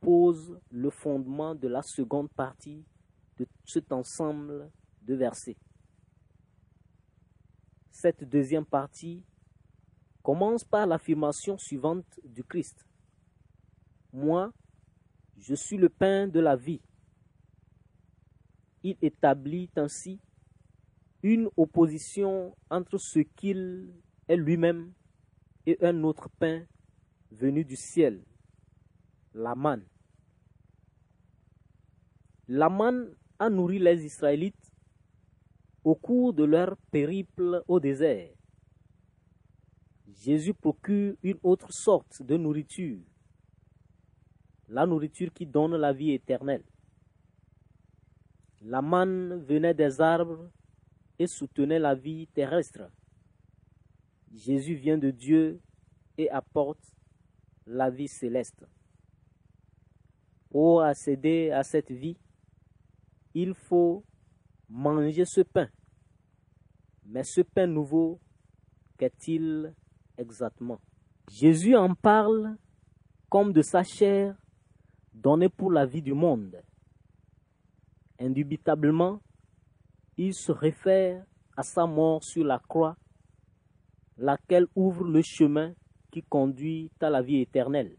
posent 0.00 0.58
le 0.70 0.90
fondement 0.90 1.54
de 1.54 1.68
la 1.68 1.82
seconde 1.82 2.30
partie 2.30 2.84
de 3.36 3.46
cet 3.64 3.92
ensemble 3.92 4.70
de 5.02 5.14
versets. 5.14 5.56
Cette 7.90 8.24
deuxième 8.24 8.66
partie 8.66 9.24
commence 10.22 10.64
par 10.64 10.86
l'affirmation 10.86 11.56
suivante 11.56 12.20
du 12.24 12.44
Christ. 12.44 12.86
Moi, 14.12 14.52
je 15.36 15.54
suis 15.54 15.76
le 15.76 15.88
pain 15.88 16.26
de 16.26 16.40
la 16.40 16.56
vie. 16.56 16.80
Il 18.82 18.96
établit 19.02 19.70
ainsi 19.76 20.20
une 21.22 21.48
opposition 21.56 22.56
entre 22.70 22.98
ce 22.98 23.20
qu'il 23.20 23.92
est 24.28 24.36
lui-même 24.36 24.92
et 25.66 25.76
un 25.84 26.02
autre 26.04 26.28
pain 26.38 26.64
venu 27.30 27.64
du 27.64 27.76
ciel, 27.76 28.24
la 29.34 29.54
manne. 29.54 29.84
La 32.46 32.68
manne 32.68 33.14
a 33.38 33.50
nourri 33.50 33.78
les 33.78 34.04
Israélites 34.04 34.72
au 35.84 35.94
cours 35.94 36.32
de 36.32 36.44
leur 36.44 36.76
périple 36.90 37.62
au 37.68 37.78
désert. 37.80 38.34
Jésus 40.06 40.54
procure 40.54 41.14
une 41.22 41.38
autre 41.42 41.72
sorte 41.72 42.22
de 42.22 42.36
nourriture 42.36 42.98
la 44.68 44.86
nourriture 44.86 45.32
qui 45.32 45.46
donne 45.46 45.76
la 45.76 45.92
vie 45.92 46.12
éternelle. 46.12 46.62
La 48.62 48.82
venait 48.82 49.74
des 49.74 50.00
arbres 50.00 50.50
et 51.18 51.26
soutenait 51.26 51.78
la 51.78 51.94
vie 51.94 52.26
terrestre. 52.28 52.90
Jésus 54.32 54.74
vient 54.74 54.98
de 54.98 55.10
Dieu 55.10 55.60
et 56.16 56.30
apporte 56.30 56.94
la 57.66 57.90
vie 57.90 58.08
céleste. 58.08 58.64
Pour 60.50 60.82
accéder 60.82 61.50
à 61.50 61.62
cette 61.62 61.90
vie, 61.90 62.18
il 63.34 63.54
faut 63.54 64.04
manger 64.68 65.24
ce 65.24 65.42
pain. 65.42 65.68
Mais 67.04 67.24
ce 67.24 67.40
pain 67.40 67.66
nouveau, 67.66 68.20
qu'est-il 68.98 69.74
exactement? 70.16 70.80
Jésus 71.30 71.76
en 71.76 71.94
parle 71.94 72.56
comme 73.28 73.52
de 73.52 73.62
sa 73.62 73.82
chair 73.82 74.34
donné 75.12 75.48
pour 75.48 75.70
la 75.70 75.84
vie 75.84 76.02
du 76.02 76.14
monde. 76.14 76.62
Indubitablement, 78.18 79.20
il 80.20 80.34
se 80.34 80.50
réfère 80.50 81.24
à 81.56 81.62
sa 81.62 81.86
mort 81.86 82.24
sur 82.24 82.44
la 82.44 82.58
croix, 82.58 82.96
laquelle 84.16 84.66
ouvre 84.74 85.04
le 85.04 85.22
chemin 85.22 85.74
qui 86.10 86.24
conduit 86.24 86.90
à 87.00 87.08
la 87.08 87.22
vie 87.22 87.40
éternelle. 87.40 87.96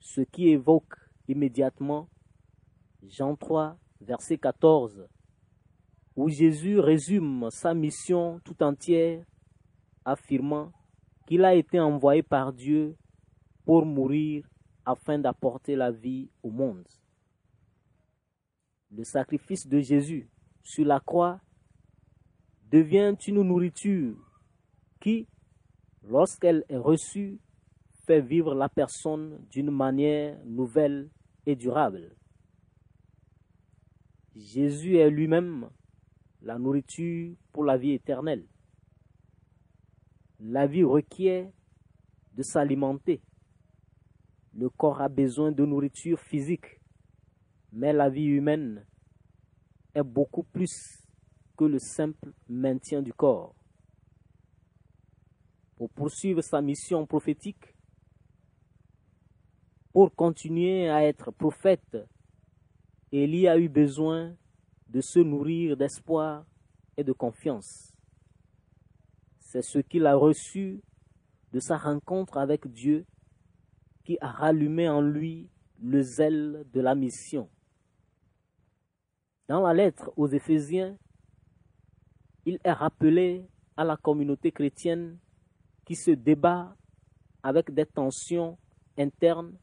ce 0.00 0.20
qui 0.22 0.48
évoque 0.48 0.94
immédiatement 1.26 2.08
Jean 3.02 3.36
3, 3.36 3.76
verset 4.00 4.38
14, 4.38 5.06
où 6.16 6.28
Jésus 6.28 6.78
résume 6.78 7.48
sa 7.50 7.74
mission 7.74 8.40
tout 8.44 8.62
entière, 8.62 9.24
affirmant 10.04 10.72
qu'il 11.26 11.44
a 11.44 11.54
été 11.54 11.78
envoyé 11.78 12.22
par 12.22 12.52
Dieu 12.52 12.96
pour 13.64 13.84
mourir 13.84 14.48
afin 14.86 15.18
d'apporter 15.18 15.76
la 15.76 15.90
vie 15.90 16.30
au 16.42 16.50
monde. 16.50 16.86
Le 18.90 19.04
sacrifice 19.04 19.66
de 19.66 19.80
Jésus 19.80 20.28
sur 20.62 20.84
la 20.84 21.00
croix 21.00 21.40
devient 22.70 23.14
une 23.26 23.42
nourriture 23.42 24.16
qui, 25.00 25.26
lorsqu'elle 26.02 26.64
est 26.68 26.76
reçue, 26.76 27.38
fait 28.06 28.20
vivre 28.20 28.54
la 28.54 28.68
personne 28.68 29.44
d'une 29.50 29.70
manière 29.70 30.38
nouvelle 30.44 31.10
et 31.44 31.54
durable. 31.54 32.16
Jésus 34.34 34.96
est 34.96 35.10
lui-même 35.10 35.68
la 36.40 36.58
nourriture 36.58 37.34
pour 37.52 37.64
la 37.64 37.76
vie 37.76 37.92
éternelle. 37.92 38.46
La 40.40 40.66
vie 40.66 40.84
requiert 40.84 41.50
de 42.32 42.42
s'alimenter. 42.42 43.20
Le 44.54 44.70
corps 44.70 45.00
a 45.00 45.08
besoin 45.08 45.50
de 45.52 45.64
nourriture 45.64 46.20
physique, 46.20 46.77
mais 47.72 47.92
la 47.92 48.08
vie 48.08 48.26
humaine 48.26 48.86
est 49.94 50.02
beaucoup 50.02 50.42
plus 50.42 51.04
que 51.56 51.64
le 51.64 51.78
simple 51.78 52.32
maintien 52.48 53.02
du 53.02 53.12
corps. 53.12 53.54
Pour 55.76 55.90
poursuivre 55.90 56.42
sa 56.42 56.60
mission 56.60 57.06
prophétique, 57.06 57.74
pour 59.92 60.14
continuer 60.14 60.88
à 60.88 61.04
être 61.04 61.30
prophète, 61.30 61.96
Élie 63.10 63.48
a 63.48 63.58
eu 63.58 63.68
besoin 63.68 64.36
de 64.88 65.00
se 65.00 65.18
nourrir 65.18 65.76
d'espoir 65.76 66.46
et 66.96 67.04
de 67.04 67.12
confiance. 67.12 67.92
C'est 69.38 69.62
ce 69.62 69.78
qu'il 69.78 70.06
a 70.06 70.14
reçu 70.14 70.82
de 71.52 71.60
sa 71.60 71.76
rencontre 71.76 72.36
avec 72.36 72.66
Dieu 72.70 73.06
qui 74.04 74.18
a 74.20 74.30
rallumé 74.30 74.88
en 74.88 75.00
lui 75.00 75.48
le 75.80 76.02
zèle 76.02 76.64
de 76.72 76.80
la 76.80 76.94
mission. 76.94 77.48
Dans 79.48 79.62
la 79.62 79.72
lettre 79.72 80.12
aux 80.18 80.28
Éphésiens, 80.28 80.98
il 82.44 82.58
est 82.62 82.72
rappelé 82.72 83.48
à 83.78 83.84
la 83.84 83.96
communauté 83.96 84.52
chrétienne 84.52 85.18
qui 85.86 85.96
se 85.96 86.10
débat 86.10 86.76
avec 87.42 87.72
des 87.72 87.86
tensions 87.86 88.58
internes 88.98 89.56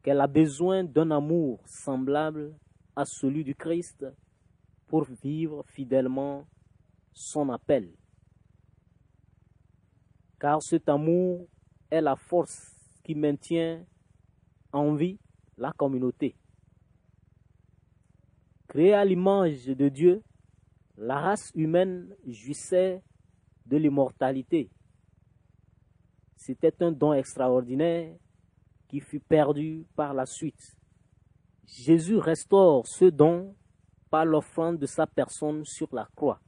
qu'elle 0.00 0.20
a 0.20 0.28
besoin 0.28 0.84
d'un 0.84 1.10
amour 1.10 1.60
semblable 1.66 2.54
à 2.94 3.04
celui 3.04 3.42
du 3.42 3.56
Christ 3.56 4.06
pour 4.86 5.02
vivre 5.24 5.64
fidèlement 5.66 6.46
son 7.12 7.50
appel. 7.50 7.92
Car 10.38 10.62
cet 10.62 10.88
amour 10.88 11.48
est 11.90 12.00
la 12.00 12.14
force 12.14 12.76
qui 13.02 13.16
maintient 13.16 13.84
en 14.72 14.94
vie 14.94 15.18
la 15.56 15.72
communauté. 15.72 16.36
Créée 18.68 18.92
à 18.92 19.04
l'image 19.04 19.64
de 19.64 19.88
Dieu, 19.88 20.22
la 20.98 21.18
race 21.18 21.50
humaine 21.54 22.14
jouissait 22.26 23.02
de 23.64 23.78
l'immortalité. 23.78 24.70
C'était 26.36 26.82
un 26.82 26.92
don 26.92 27.14
extraordinaire 27.14 28.14
qui 28.88 29.00
fut 29.00 29.20
perdu 29.20 29.86
par 29.96 30.12
la 30.12 30.26
suite. 30.26 30.76
Jésus 31.66 32.18
restaure 32.18 32.86
ce 32.86 33.06
don 33.06 33.56
par 34.10 34.26
l'offrande 34.26 34.78
de 34.78 34.86
sa 34.86 35.06
personne 35.06 35.64
sur 35.64 35.88
la 35.94 36.06
croix. 36.14 36.40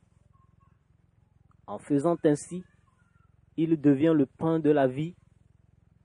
En 1.66 1.78
faisant 1.78 2.16
ainsi, 2.24 2.62
il 3.56 3.80
devient 3.80 4.14
le 4.14 4.26
pain 4.26 4.58
de 4.58 4.70
la 4.70 4.86
vie 4.86 5.14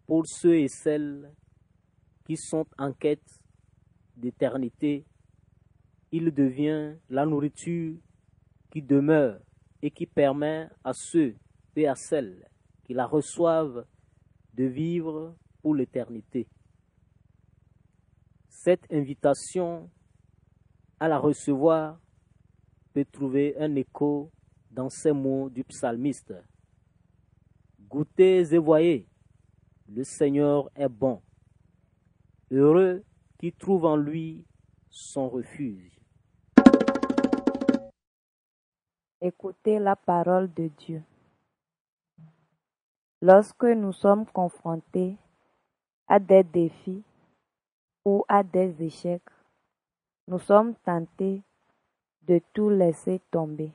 pour 0.05 0.25
ceux 0.27 0.59
et 0.59 0.67
celles 0.67 1.33
qui 2.25 2.37
sont 2.37 2.65
en 2.77 2.93
quête 2.93 3.41
d'éternité. 4.15 5.05
Il 6.11 6.33
devient 6.33 6.95
la 7.09 7.25
nourriture 7.25 7.97
qui 8.71 8.81
demeure 8.81 9.39
et 9.81 9.91
qui 9.91 10.05
permet 10.05 10.69
à 10.83 10.93
ceux 10.93 11.35
et 11.75 11.87
à 11.87 11.95
celles 11.95 12.47
qui 12.83 12.93
la 12.93 13.05
reçoivent 13.05 13.85
de 14.53 14.63
vivre 14.63 15.35
pour 15.61 15.75
l'éternité. 15.75 16.47
Cette 18.47 18.91
invitation 18.91 19.89
à 20.99 21.07
la 21.07 21.17
recevoir 21.17 21.99
peut 22.93 23.05
trouver 23.05 23.55
un 23.59 23.75
écho 23.75 24.31
dans 24.71 24.89
ces 24.89 25.11
mots 25.11 25.49
du 25.49 25.63
psalmiste. 25.63 26.33
Goûtez 27.89 28.53
et 28.53 28.57
voyez, 28.57 29.07
le 29.87 30.03
Seigneur 30.03 30.69
est 30.75 30.89
bon. 30.89 31.21
Heureux 32.51 33.03
qui 33.37 33.51
trouve 33.51 33.85
en 33.85 33.97
lui 33.97 34.45
son 34.89 35.29
refuge. 35.29 35.94
Écoutez 39.27 39.79
la 39.79 39.95
parole 39.95 40.53
de 40.53 40.67
Dieu. 40.67 41.01
Lorsque 43.23 43.63
nous 43.63 43.91
sommes 43.91 44.27
confrontés 44.27 45.17
à 46.07 46.19
des 46.19 46.43
défis 46.43 47.03
ou 48.05 48.23
à 48.27 48.43
des 48.43 48.83
échecs, 48.83 49.31
nous 50.27 50.37
sommes 50.37 50.75
tentés 50.75 51.41
de 52.27 52.39
tout 52.53 52.69
laisser 52.69 53.19
tomber. 53.31 53.71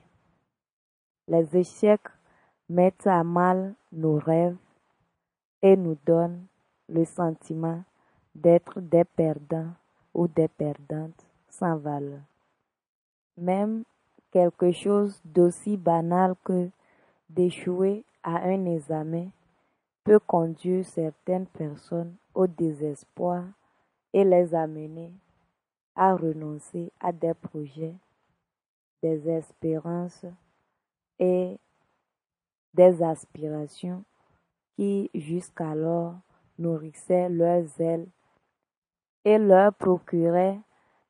Les 1.27 1.57
échecs 1.57 2.07
mettent 2.69 3.07
à 3.07 3.21
mal 3.25 3.75
nos 3.91 4.19
rêves 4.19 4.55
et 5.61 5.75
nous 5.75 5.97
donnent 6.05 6.45
le 6.87 7.03
sentiment 7.03 7.83
d'être 8.33 8.79
des 8.79 9.03
perdants 9.03 9.73
ou 10.13 10.29
des 10.29 10.47
perdantes 10.47 11.25
sans 11.49 11.75
valeur. 11.75 12.21
Même 13.35 13.83
quelque 14.31 14.71
chose 14.71 15.19
d'aussi 15.25 15.77
banal 15.77 16.35
que 16.43 16.69
d'échouer 17.29 18.03
à 18.23 18.37
un 18.37 18.65
examen 18.65 19.27
peut 20.03 20.19
conduire 20.19 20.85
certaines 20.85 21.45
personnes 21.45 22.15
au 22.33 22.47
désespoir 22.47 23.43
et 24.13 24.23
les 24.23 24.55
amener 24.55 25.11
à 25.95 26.15
renoncer 26.15 26.91
à 26.99 27.11
des 27.11 27.33
projets, 27.33 27.95
des 29.03 29.29
espérances 29.29 30.25
et 31.19 31.57
des 32.73 33.03
aspirations 33.03 34.03
qui 34.75 35.09
jusqu'alors 35.13 36.15
nourrissaient 36.57 37.29
leurs 37.29 37.79
ailes 37.79 38.07
et 39.25 39.37
leur 39.37 39.73
procuraient 39.73 40.59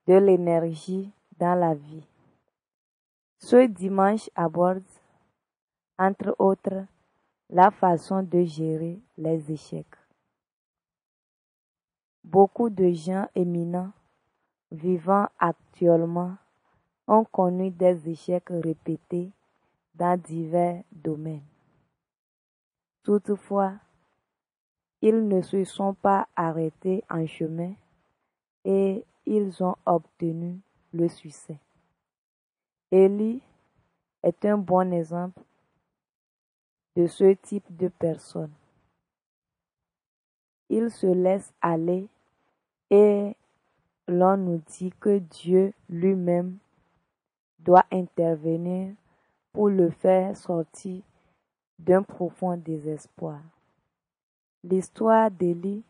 de 0.07 0.15
l'énergie 0.15 1.11
dans 1.39 1.55
la 1.55 1.73
vie. 1.73 2.10
Ce 3.43 3.65
dimanche 3.65 4.29
aborde, 4.35 4.83
entre 5.97 6.35
autres, 6.37 6.85
la 7.49 7.71
façon 7.71 8.21
de 8.21 8.43
gérer 8.43 8.99
les 9.17 9.51
échecs. 9.51 9.97
Beaucoup 12.23 12.69
de 12.69 12.91
gens 12.91 13.27
éminents 13.33 13.91
vivant 14.71 15.27
actuellement 15.39 16.37
ont 17.07 17.25
connu 17.25 17.71
des 17.71 18.07
échecs 18.07 18.49
répétés 18.49 19.31
dans 19.95 20.21
divers 20.21 20.83
domaines. 20.91 21.41
Toutefois, 23.01 23.73
ils 25.01 25.27
ne 25.27 25.41
se 25.41 25.63
sont 25.63 25.95
pas 25.95 26.27
arrêtés 26.35 27.03
en 27.09 27.25
chemin 27.25 27.73
et 28.63 29.03
ils 29.25 29.63
ont 29.63 29.75
obtenu 29.87 30.59
le 30.93 31.07
succès. 31.09 31.57
Élie 32.93 33.41
est 34.21 34.43
un 34.43 34.57
bon 34.57 34.91
exemple 34.91 35.41
de 36.97 37.07
ce 37.07 37.33
type 37.35 37.73
de 37.77 37.87
personne. 37.87 38.51
Il 40.67 40.91
se 40.91 41.07
laisse 41.07 41.53
aller 41.61 42.09
et 42.89 43.33
l'on 44.09 44.35
nous 44.35 44.61
dit 44.67 44.91
que 44.99 45.19
Dieu 45.19 45.73
lui-même 45.87 46.57
doit 47.59 47.85
intervenir 47.93 48.93
pour 49.53 49.69
le 49.69 49.89
faire 49.89 50.35
sortir 50.35 51.01
d'un 51.79 52.03
profond 52.03 52.57
désespoir. 52.57 53.39
L'histoire 54.65 55.31
d'Élie 55.31 55.83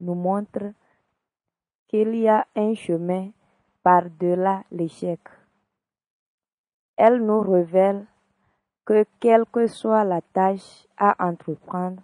nous 0.00 0.16
montre 0.16 0.72
qu'il 1.86 2.16
y 2.16 2.26
a 2.28 2.48
un 2.56 2.74
chemin 2.74 3.30
par-delà 3.84 4.64
l'échec. 4.72 5.20
Elle 6.96 7.24
nous 7.24 7.40
révèle 7.40 8.06
que 8.84 9.04
quelle 9.20 9.44
que 9.46 9.66
soit 9.66 10.04
la 10.04 10.20
tâche 10.20 10.86
à 10.96 11.26
entreprendre, 11.26 12.02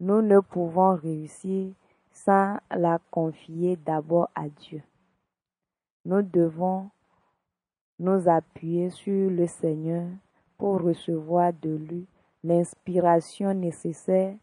nous 0.00 0.20
ne 0.20 0.40
pouvons 0.40 0.96
réussir 0.96 1.72
sans 2.12 2.58
la 2.70 2.98
confier 3.10 3.76
d'abord 3.76 4.28
à 4.34 4.48
Dieu. 4.48 4.82
Nous 6.04 6.22
devons 6.22 6.90
nous 7.98 8.28
appuyer 8.28 8.90
sur 8.90 9.30
le 9.30 9.46
Seigneur 9.46 10.06
pour 10.58 10.82
recevoir 10.82 11.52
de 11.52 11.70
lui 11.70 12.06
l'inspiration 12.44 13.54
nécessaire 13.54 14.34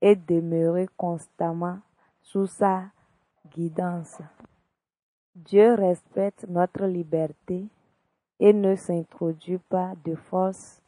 et 0.00 0.16
demeurer 0.16 0.88
constamment 0.96 1.78
sous 2.22 2.46
sa 2.46 2.84
guidance. 3.54 4.18
Dieu 5.34 5.74
respecte 5.74 6.46
notre 6.48 6.84
liberté 6.84 7.66
et 8.40 8.54
ne 8.54 8.74
s'introduit 8.74 9.58
pas 9.58 9.92
de 10.04 10.14
force 10.14 10.82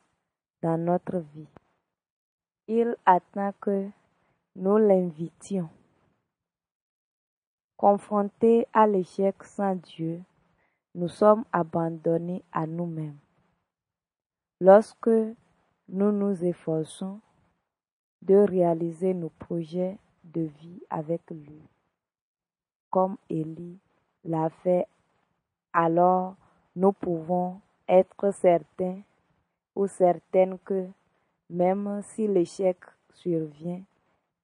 dans 0.63 0.79
notre 0.79 1.19
vie. 1.19 1.47
Il 2.67 2.97
attend 3.05 3.53
que 3.61 3.89
nous 4.57 4.79
l'invitions. 4.79 5.69
Confrontés 7.77 8.67
à 8.73 8.87
l'échec 8.87 9.45
sans 9.45 9.77
Dieu, 9.77 10.23
nous 10.95 11.09
sommes 11.09 11.45
abandonnés 11.53 12.43
à 12.53 12.67
nous-mêmes. 12.67 13.19
Lorsque 14.61 15.09
nous 15.09 16.13
nous 16.13 16.45
efforçons 16.45 17.21
de 18.23 18.37
réaliser 18.37 19.13
nos 19.13 19.31
projets 19.31 19.99
de 20.25 20.43
vie 20.43 20.81
avec 20.89 21.23
lui, 21.31 21.61
comme 22.89 23.17
Élie 23.29 23.79
l'a 24.25 24.49
fait, 24.49 24.87
alors 25.73 26.37
nous 26.75 26.93
pouvons 26.93 27.61
être 27.89 28.33
certains 28.33 29.01
ou 29.75 29.87
certaines 29.87 30.59
que 30.59 30.87
même 31.51 32.01
si 32.03 32.27
l'échec 32.27 32.79
survient 33.15 33.83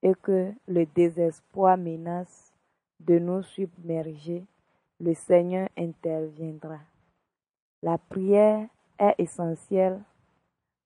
et 0.03 0.15
que 0.15 0.53
le 0.67 0.87
désespoir 0.87 1.77
menace 1.77 2.53
de 3.01 3.19
nous 3.19 3.43
submerger, 3.43 4.45
le 5.01 5.15
Seigneur 5.15 5.69
interviendra. 5.77 6.79
La 7.83 7.97
prière 7.97 8.67
est 8.99 9.15
essentielle 9.19 10.01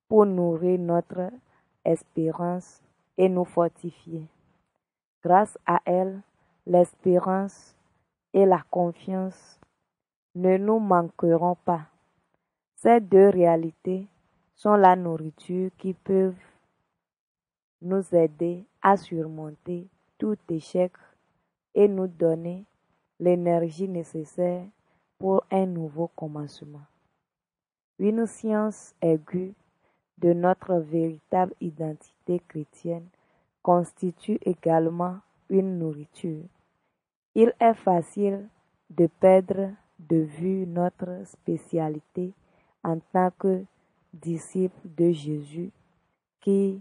pour 0.08 0.26
nourrir 0.26 0.78
notre 0.78 1.30
espérance 1.84 2.82
et 3.16 3.28
nous 3.28 3.44
fortifier. 3.44 4.26
Grâce 5.24 5.58
à 5.66 5.80
elle, 5.84 6.20
l'espérance 6.66 7.74
et 8.34 8.44
la 8.44 8.62
confiance 8.70 9.58
ne 10.34 10.56
nous 10.56 10.78
manqueront 10.78 11.56
pas. 11.56 11.86
Ces 12.76 13.00
deux 13.00 13.28
réalités 13.28 14.06
sont 14.54 14.74
la 14.74 14.96
nourriture 14.96 15.70
qui 15.78 15.94
peuvent 15.94 16.34
nous 17.80 18.14
aider 18.14 18.64
à 18.80 18.96
surmonter 18.96 19.88
tout 20.18 20.36
échec 20.48 20.92
et 21.74 21.88
nous 21.88 22.06
donner 22.06 22.64
l'énergie 23.18 23.88
nécessaire 23.88 24.64
pour 25.18 25.44
un 25.50 25.66
nouveau 25.66 26.08
commencement. 26.08 26.86
Une 27.98 28.26
science 28.26 28.94
aiguë 29.00 29.54
de 30.18 30.32
notre 30.32 30.74
véritable 30.74 31.54
identité 31.60 32.40
chrétienne 32.48 33.06
constitue 33.62 34.38
également 34.42 35.18
une 35.48 35.78
nourriture. 35.78 36.44
Il 37.34 37.52
est 37.60 37.74
facile 37.74 38.48
de 38.90 39.06
perdre 39.06 39.70
de 40.08 40.16
vue 40.16 40.66
notre 40.66 41.26
spécialité 41.26 42.32
en 42.84 42.98
tant 43.12 43.30
que 43.38 43.64
disciples 44.12 44.88
de 44.96 45.12
Jésus 45.12 45.70
qui 46.40 46.80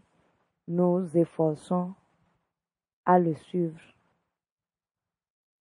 nous 0.67 1.05
efforçons 1.15 1.93
à 3.05 3.19
le 3.19 3.35
suivre. 3.35 3.79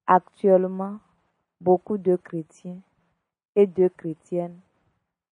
Actuellement, 0.07 0.99
beaucoup 1.61 1.99
de 1.99 2.17
chrétiens 2.17 2.81
et 3.55 3.67
de 3.67 3.89
chrétiennes 3.89 4.59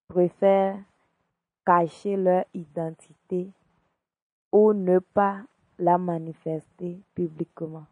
préfèrent 0.09 0.83
cacher 1.64 2.17
leur 2.17 2.45
identité 2.55 3.51
ou 4.53 4.73
ne 4.73 4.99
pas 4.99 5.43
la 5.79 5.99
manifester 5.99 7.01
publiquement. 7.14 7.87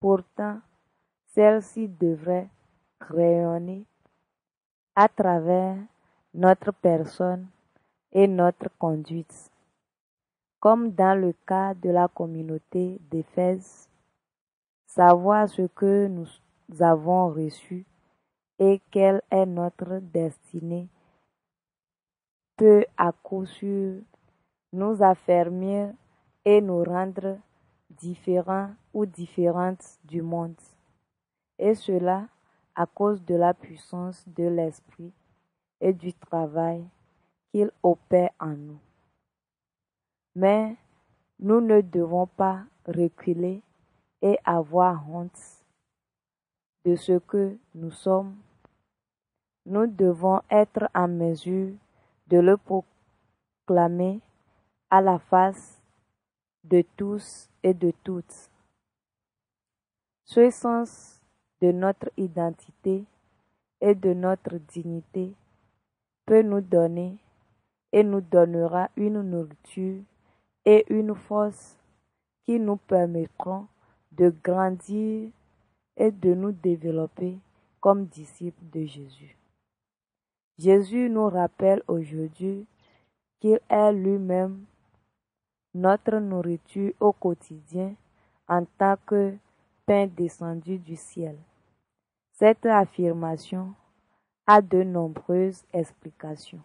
Pourtant, 0.00 0.60
celle-ci 1.26 1.88
devrait 1.88 2.48
rayonner 3.00 3.84
à 4.94 5.08
travers 5.08 5.76
notre 6.34 6.72
personne 6.72 7.46
et 8.12 8.26
notre 8.26 8.68
conduite. 8.78 9.50
Comme 10.60 10.90
dans 10.90 11.18
le 11.18 11.32
cas 11.46 11.74
de 11.74 11.90
la 11.90 12.08
communauté 12.08 13.00
d'Éphèse, 13.10 13.88
savoir 14.86 15.48
ce 15.48 15.62
que 15.62 16.08
nous 16.08 16.28
avons 16.80 17.32
reçu 17.32 17.86
et 18.58 18.80
quelle 18.90 19.22
est 19.30 19.46
notre 19.46 20.00
destinée 20.00 20.88
peut 22.56 22.84
à 22.96 23.12
coup 23.12 23.46
sûr 23.46 24.00
nous 24.72 25.02
affermir 25.02 25.92
et 26.44 26.60
nous 26.60 26.82
rendre 26.82 27.38
différents 27.90 28.70
ou 28.92 29.06
différentes 29.06 29.98
du 30.04 30.22
monde. 30.22 30.60
Et 31.58 31.74
cela 31.74 32.26
à 32.78 32.86
cause 32.86 33.24
de 33.24 33.34
la 33.34 33.54
puissance 33.54 34.22
de 34.28 34.44
l'Esprit 34.44 35.12
et 35.80 35.92
du 35.92 36.14
travail 36.14 36.84
qu'il 37.50 37.72
opère 37.82 38.30
en 38.38 38.54
nous. 38.54 38.78
Mais 40.36 40.76
nous 41.40 41.60
ne 41.60 41.80
devons 41.80 42.28
pas 42.28 42.62
reculer 42.86 43.60
et 44.22 44.38
avoir 44.44 45.10
honte 45.10 45.64
de 46.84 46.94
ce 46.94 47.18
que 47.18 47.56
nous 47.74 47.90
sommes. 47.90 48.36
Nous 49.66 49.88
devons 49.88 50.40
être 50.48 50.88
en 50.94 51.08
mesure 51.08 51.74
de 52.28 52.38
le 52.38 52.56
proclamer 52.56 54.20
à 54.88 55.00
la 55.00 55.18
face 55.18 55.82
de 56.62 56.84
tous 56.96 57.50
et 57.64 57.74
de 57.74 57.92
toutes. 58.04 58.50
Ce 60.26 60.48
sens 60.50 61.17
de 61.60 61.72
notre 61.72 62.10
identité 62.16 63.04
et 63.80 63.94
de 63.94 64.12
notre 64.12 64.56
dignité 64.56 65.32
peut 66.26 66.42
nous 66.42 66.60
donner 66.60 67.16
et 67.92 68.02
nous 68.02 68.20
donnera 68.20 68.90
une 68.96 69.22
nourriture 69.22 70.02
et 70.64 70.84
une 70.88 71.14
force 71.14 71.78
qui 72.44 72.60
nous 72.60 72.76
permettront 72.76 73.66
de 74.12 74.34
grandir 74.42 75.30
et 75.96 76.10
de 76.10 76.34
nous 76.34 76.52
développer 76.52 77.38
comme 77.80 78.06
disciples 78.06 78.64
de 78.72 78.84
Jésus. 78.84 79.36
Jésus 80.58 81.08
nous 81.08 81.28
rappelle 81.28 81.82
aujourd'hui 81.86 82.66
qu'il 83.40 83.60
est 83.68 83.92
lui-même 83.92 84.64
notre 85.74 86.18
nourriture 86.18 86.92
au 87.00 87.12
quotidien 87.12 87.94
en 88.48 88.64
tant 88.78 88.96
que 89.06 89.34
pain 89.86 90.06
descendu 90.06 90.78
du 90.78 90.96
ciel. 90.96 91.36
Cette 92.38 92.66
affirmation 92.66 93.74
a 94.46 94.62
de 94.62 94.84
nombreuses 94.84 95.64
explications. 95.72 96.62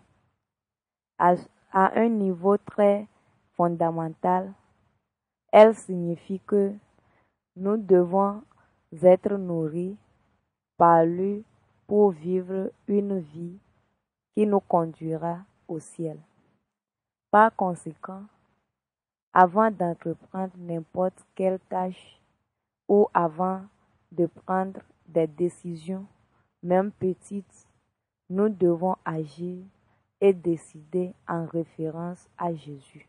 À, 1.17 1.33
un 1.71 2.09
niveau 2.09 2.57
très 2.57 3.07
fondamental, 3.53 4.53
elle 5.51 5.73
signifie 5.73 6.39
que 6.45 6.75
nous 7.55 7.77
devons 7.77 8.43
être 9.01 9.33
nourris 9.35 9.97
par 10.77 11.05
lui 11.05 11.43
pour 11.87 12.11
vivre 12.11 12.71
une 12.87 13.17
vie 13.17 13.57
qui 14.35 14.45
nous 14.45 14.59
conduira 14.59 15.39
au 15.67 15.79
ciel. 15.79 16.19
Par 17.31 17.55
conséquent, 17.55 18.21
avant 19.33 19.71
d'entreprendre 19.71 20.53
n'importe 20.55 21.25
quelle 21.33 21.59
tâche 21.67 22.21
ou 22.87 23.07
avant 23.11 23.61
de 24.11 24.27
prendre 24.27 24.79
des 25.13 25.27
décisions, 25.27 26.05
même 26.63 26.91
petites, 26.91 27.67
nous 28.29 28.49
devons 28.49 28.95
agir 29.05 29.63
et 30.19 30.33
décider 30.33 31.13
en 31.27 31.45
référence 31.45 32.27
à 32.37 32.53
Jésus, 32.53 33.07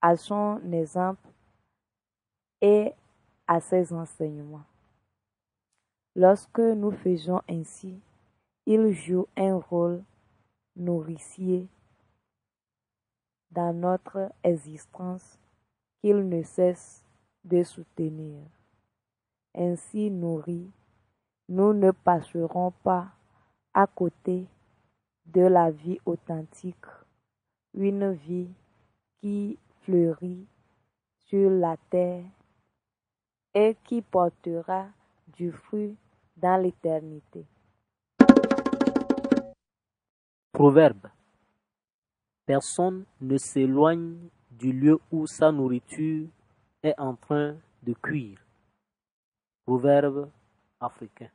à 0.00 0.16
son 0.16 0.60
exemple 0.72 1.28
et 2.60 2.92
à 3.46 3.60
ses 3.60 3.92
enseignements. 3.92 4.64
Lorsque 6.14 6.60
nous 6.60 6.92
faisons 6.92 7.40
ainsi, 7.48 7.98
il 8.66 8.92
joue 8.92 9.26
un 9.36 9.56
rôle 9.56 10.02
nourricier 10.76 11.66
dans 13.50 13.72
notre 13.72 14.30
existence 14.44 15.38
qu'il 16.00 16.28
ne 16.28 16.42
cesse 16.42 17.04
de 17.44 17.62
soutenir. 17.62 18.38
Ainsi 19.54 20.10
nourris, 20.10 20.70
nous 21.48 21.72
ne 21.72 21.90
passerons 21.90 22.72
pas 22.82 23.08
à 23.72 23.86
côté 23.86 24.46
de 25.26 25.42
la 25.42 25.70
vie 25.70 25.98
authentique, 26.04 26.86
une 27.74 28.12
vie 28.12 28.48
qui 29.20 29.58
fleurit 29.82 30.46
sur 31.26 31.50
la 31.50 31.76
terre 31.90 32.24
et 33.54 33.76
qui 33.84 34.02
portera 34.02 34.86
du 35.36 35.50
fruit 35.52 35.96
dans 36.36 36.62
l'éternité. 36.62 37.44
Proverbe. 40.52 41.08
Personne 42.44 43.04
ne 43.20 43.36
s'éloigne 43.36 44.16
du 44.50 44.72
lieu 44.72 44.98
où 45.12 45.26
sa 45.26 45.52
nourriture 45.52 46.28
est 46.82 46.98
en 46.98 47.14
train 47.14 47.56
de 47.82 47.92
cuire. 47.92 48.38
Proverbe 49.64 50.30
africain. 50.80 51.28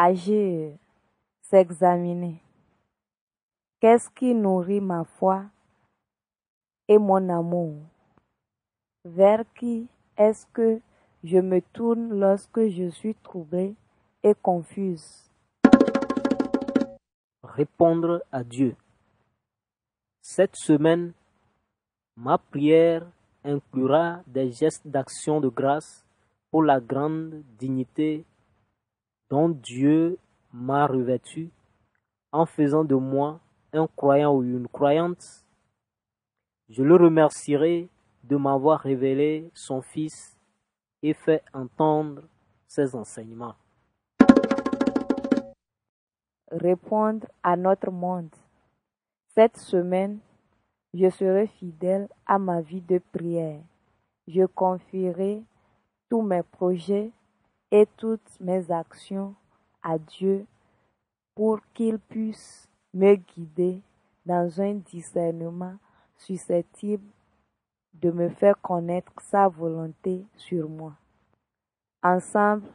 Agir, 0.00 0.78
s'examiner. 1.40 2.40
Qu'est-ce 3.80 4.08
qui 4.08 4.32
nourrit 4.32 4.80
ma 4.80 5.02
foi 5.02 5.46
et 6.86 6.98
mon 6.98 7.28
amour? 7.28 7.74
Vers 9.04 9.42
qui 9.56 9.88
est-ce 10.16 10.46
que 10.52 10.80
je 11.24 11.38
me 11.38 11.60
tourne 11.60 12.16
lorsque 12.16 12.68
je 12.68 12.90
suis 12.90 13.16
troublé 13.16 13.74
et 14.22 14.36
confuse? 14.40 15.28
Répondre 17.42 18.22
à 18.30 18.44
Dieu. 18.44 18.76
Cette 20.22 20.54
semaine, 20.54 21.12
ma 22.14 22.38
prière 22.38 23.04
inclura 23.42 24.20
des 24.28 24.52
gestes 24.52 24.86
d'action 24.86 25.40
de 25.40 25.48
grâce 25.48 26.04
pour 26.52 26.62
la 26.62 26.78
grande 26.78 27.42
dignité 27.58 28.24
dont 29.30 29.48
Dieu 29.48 30.18
m'a 30.52 30.86
revêtu 30.86 31.50
en 32.32 32.46
faisant 32.46 32.84
de 32.84 32.94
moi 32.94 33.40
un 33.72 33.86
croyant 33.86 34.34
ou 34.34 34.42
une 34.42 34.68
croyante. 34.68 35.44
Je 36.68 36.82
le 36.82 36.96
remercierai 36.96 37.88
de 38.24 38.36
m'avoir 38.36 38.80
révélé 38.80 39.50
son 39.54 39.80
Fils 39.80 40.36
et 41.02 41.14
fait 41.14 41.42
entendre 41.52 42.22
ses 42.66 42.94
enseignements. 42.94 43.54
Répondre 46.50 47.26
à 47.42 47.56
notre 47.56 47.90
monde. 47.90 48.34
Cette 49.34 49.58
semaine, 49.58 50.18
je 50.94 51.08
serai 51.10 51.46
fidèle 51.46 52.08
à 52.26 52.38
ma 52.38 52.60
vie 52.60 52.80
de 52.80 52.98
prière. 53.12 53.60
Je 54.26 54.44
confierai 54.46 55.42
tous 56.10 56.22
mes 56.22 56.42
projets 56.42 57.10
et 57.70 57.86
toutes 57.96 58.40
mes 58.40 58.70
actions 58.70 59.34
à 59.82 59.98
Dieu 59.98 60.46
pour 61.34 61.60
qu'il 61.74 61.98
puisse 61.98 62.68
me 62.94 63.14
guider 63.14 63.82
dans 64.24 64.60
un 64.60 64.74
discernement 64.74 65.76
susceptible 66.16 67.06
de 67.94 68.10
me 68.10 68.28
faire 68.28 68.60
connaître 68.60 69.12
sa 69.20 69.48
volonté 69.48 70.24
sur 70.36 70.68
moi. 70.68 70.94
Ensemble, 72.02 72.68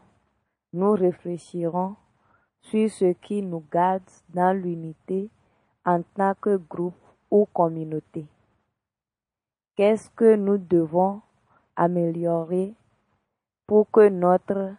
nous 0.73 0.91
réfléchirons 0.91 1.95
sur 2.61 2.89
ce 2.89 3.13
qui 3.13 3.41
nous 3.41 3.63
garde 3.71 4.03
dans 4.29 4.55
l'unité 4.57 5.29
en 5.85 6.01
tant 6.15 6.33
que 6.39 6.57
groupe 6.57 6.95
ou 7.29 7.45
communauté. 7.45 8.25
Qu'est-ce 9.75 10.09
que 10.11 10.35
nous 10.35 10.57
devons 10.57 11.21
améliorer 11.75 12.73
pour 13.67 13.89
que 13.89 14.07
notre 14.09 14.75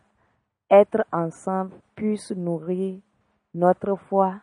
être 0.81 1.05
ensemble 1.13 1.71
puisse 1.95 2.33
nourrir 2.33 2.99
notre 3.55 3.95
foi 3.95 4.35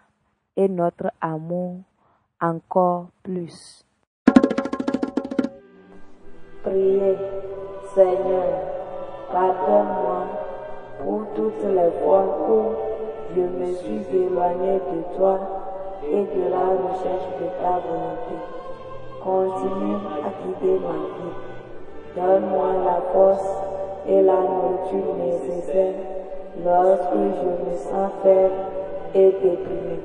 et 0.55 0.69
notre 0.69 1.11
amour 1.19 1.81
encore 2.39 3.07
plus. 3.21 3.85
Priez, 6.63 7.17
Seigneur, 7.93 8.47
pardonne-moi 9.31 10.21
pour 11.03 11.25
toutes 11.35 11.63
les 11.63 11.91
fois 12.01 12.23
où 12.49 12.75
je 13.35 13.41
me 13.41 13.73
suis 13.73 14.15
éloigné 14.15 14.75
de 14.75 15.17
toi 15.17 15.37
et 16.03 16.23
de 16.35 16.43
la 16.49 16.65
recherche 16.83 17.29
de 17.41 17.47
ta 17.61 17.79
volonté. 17.79 18.37
Continue 19.21 19.99
à 20.25 20.31
guider 20.39 20.79
ma 20.79 20.97
vie. 21.13 21.35
Donne-moi 22.15 22.73
la 22.85 23.01
force 23.11 23.49
et 24.07 24.21
la 24.21 24.41
nourriture 24.41 25.15
nécessaire 25.15 26.20
lorsque 26.63 27.13
je 27.13 27.69
me 27.69 27.77
sens 27.77 28.11
faible 28.23 28.53
et 29.13 29.31
déprimé. 29.31 29.99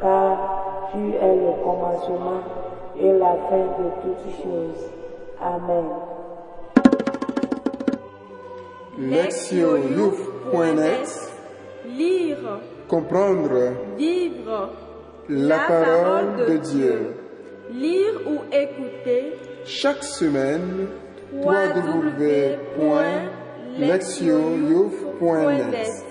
Car 0.00 0.90
tu 0.92 0.98
es 0.98 1.36
le 1.36 1.52
commencement 1.64 2.42
et 3.00 3.12
la 3.12 3.36
fin 3.48 3.64
de 3.78 3.88
toutes 4.02 4.42
choses. 4.42 4.90
Amen. 5.40 5.84
Lire, 11.86 12.60
Comprendre 12.88 13.72
vivre 13.96 14.70
la 15.28 15.58
parole 15.66 16.46
de 16.46 16.56
Dieu. 16.58 17.14
Lire 17.72 18.20
ou 18.26 18.38
écouter 18.54 19.32
Chaque 19.64 20.04
semaine, 20.04 20.88
fuentes. 25.22 26.04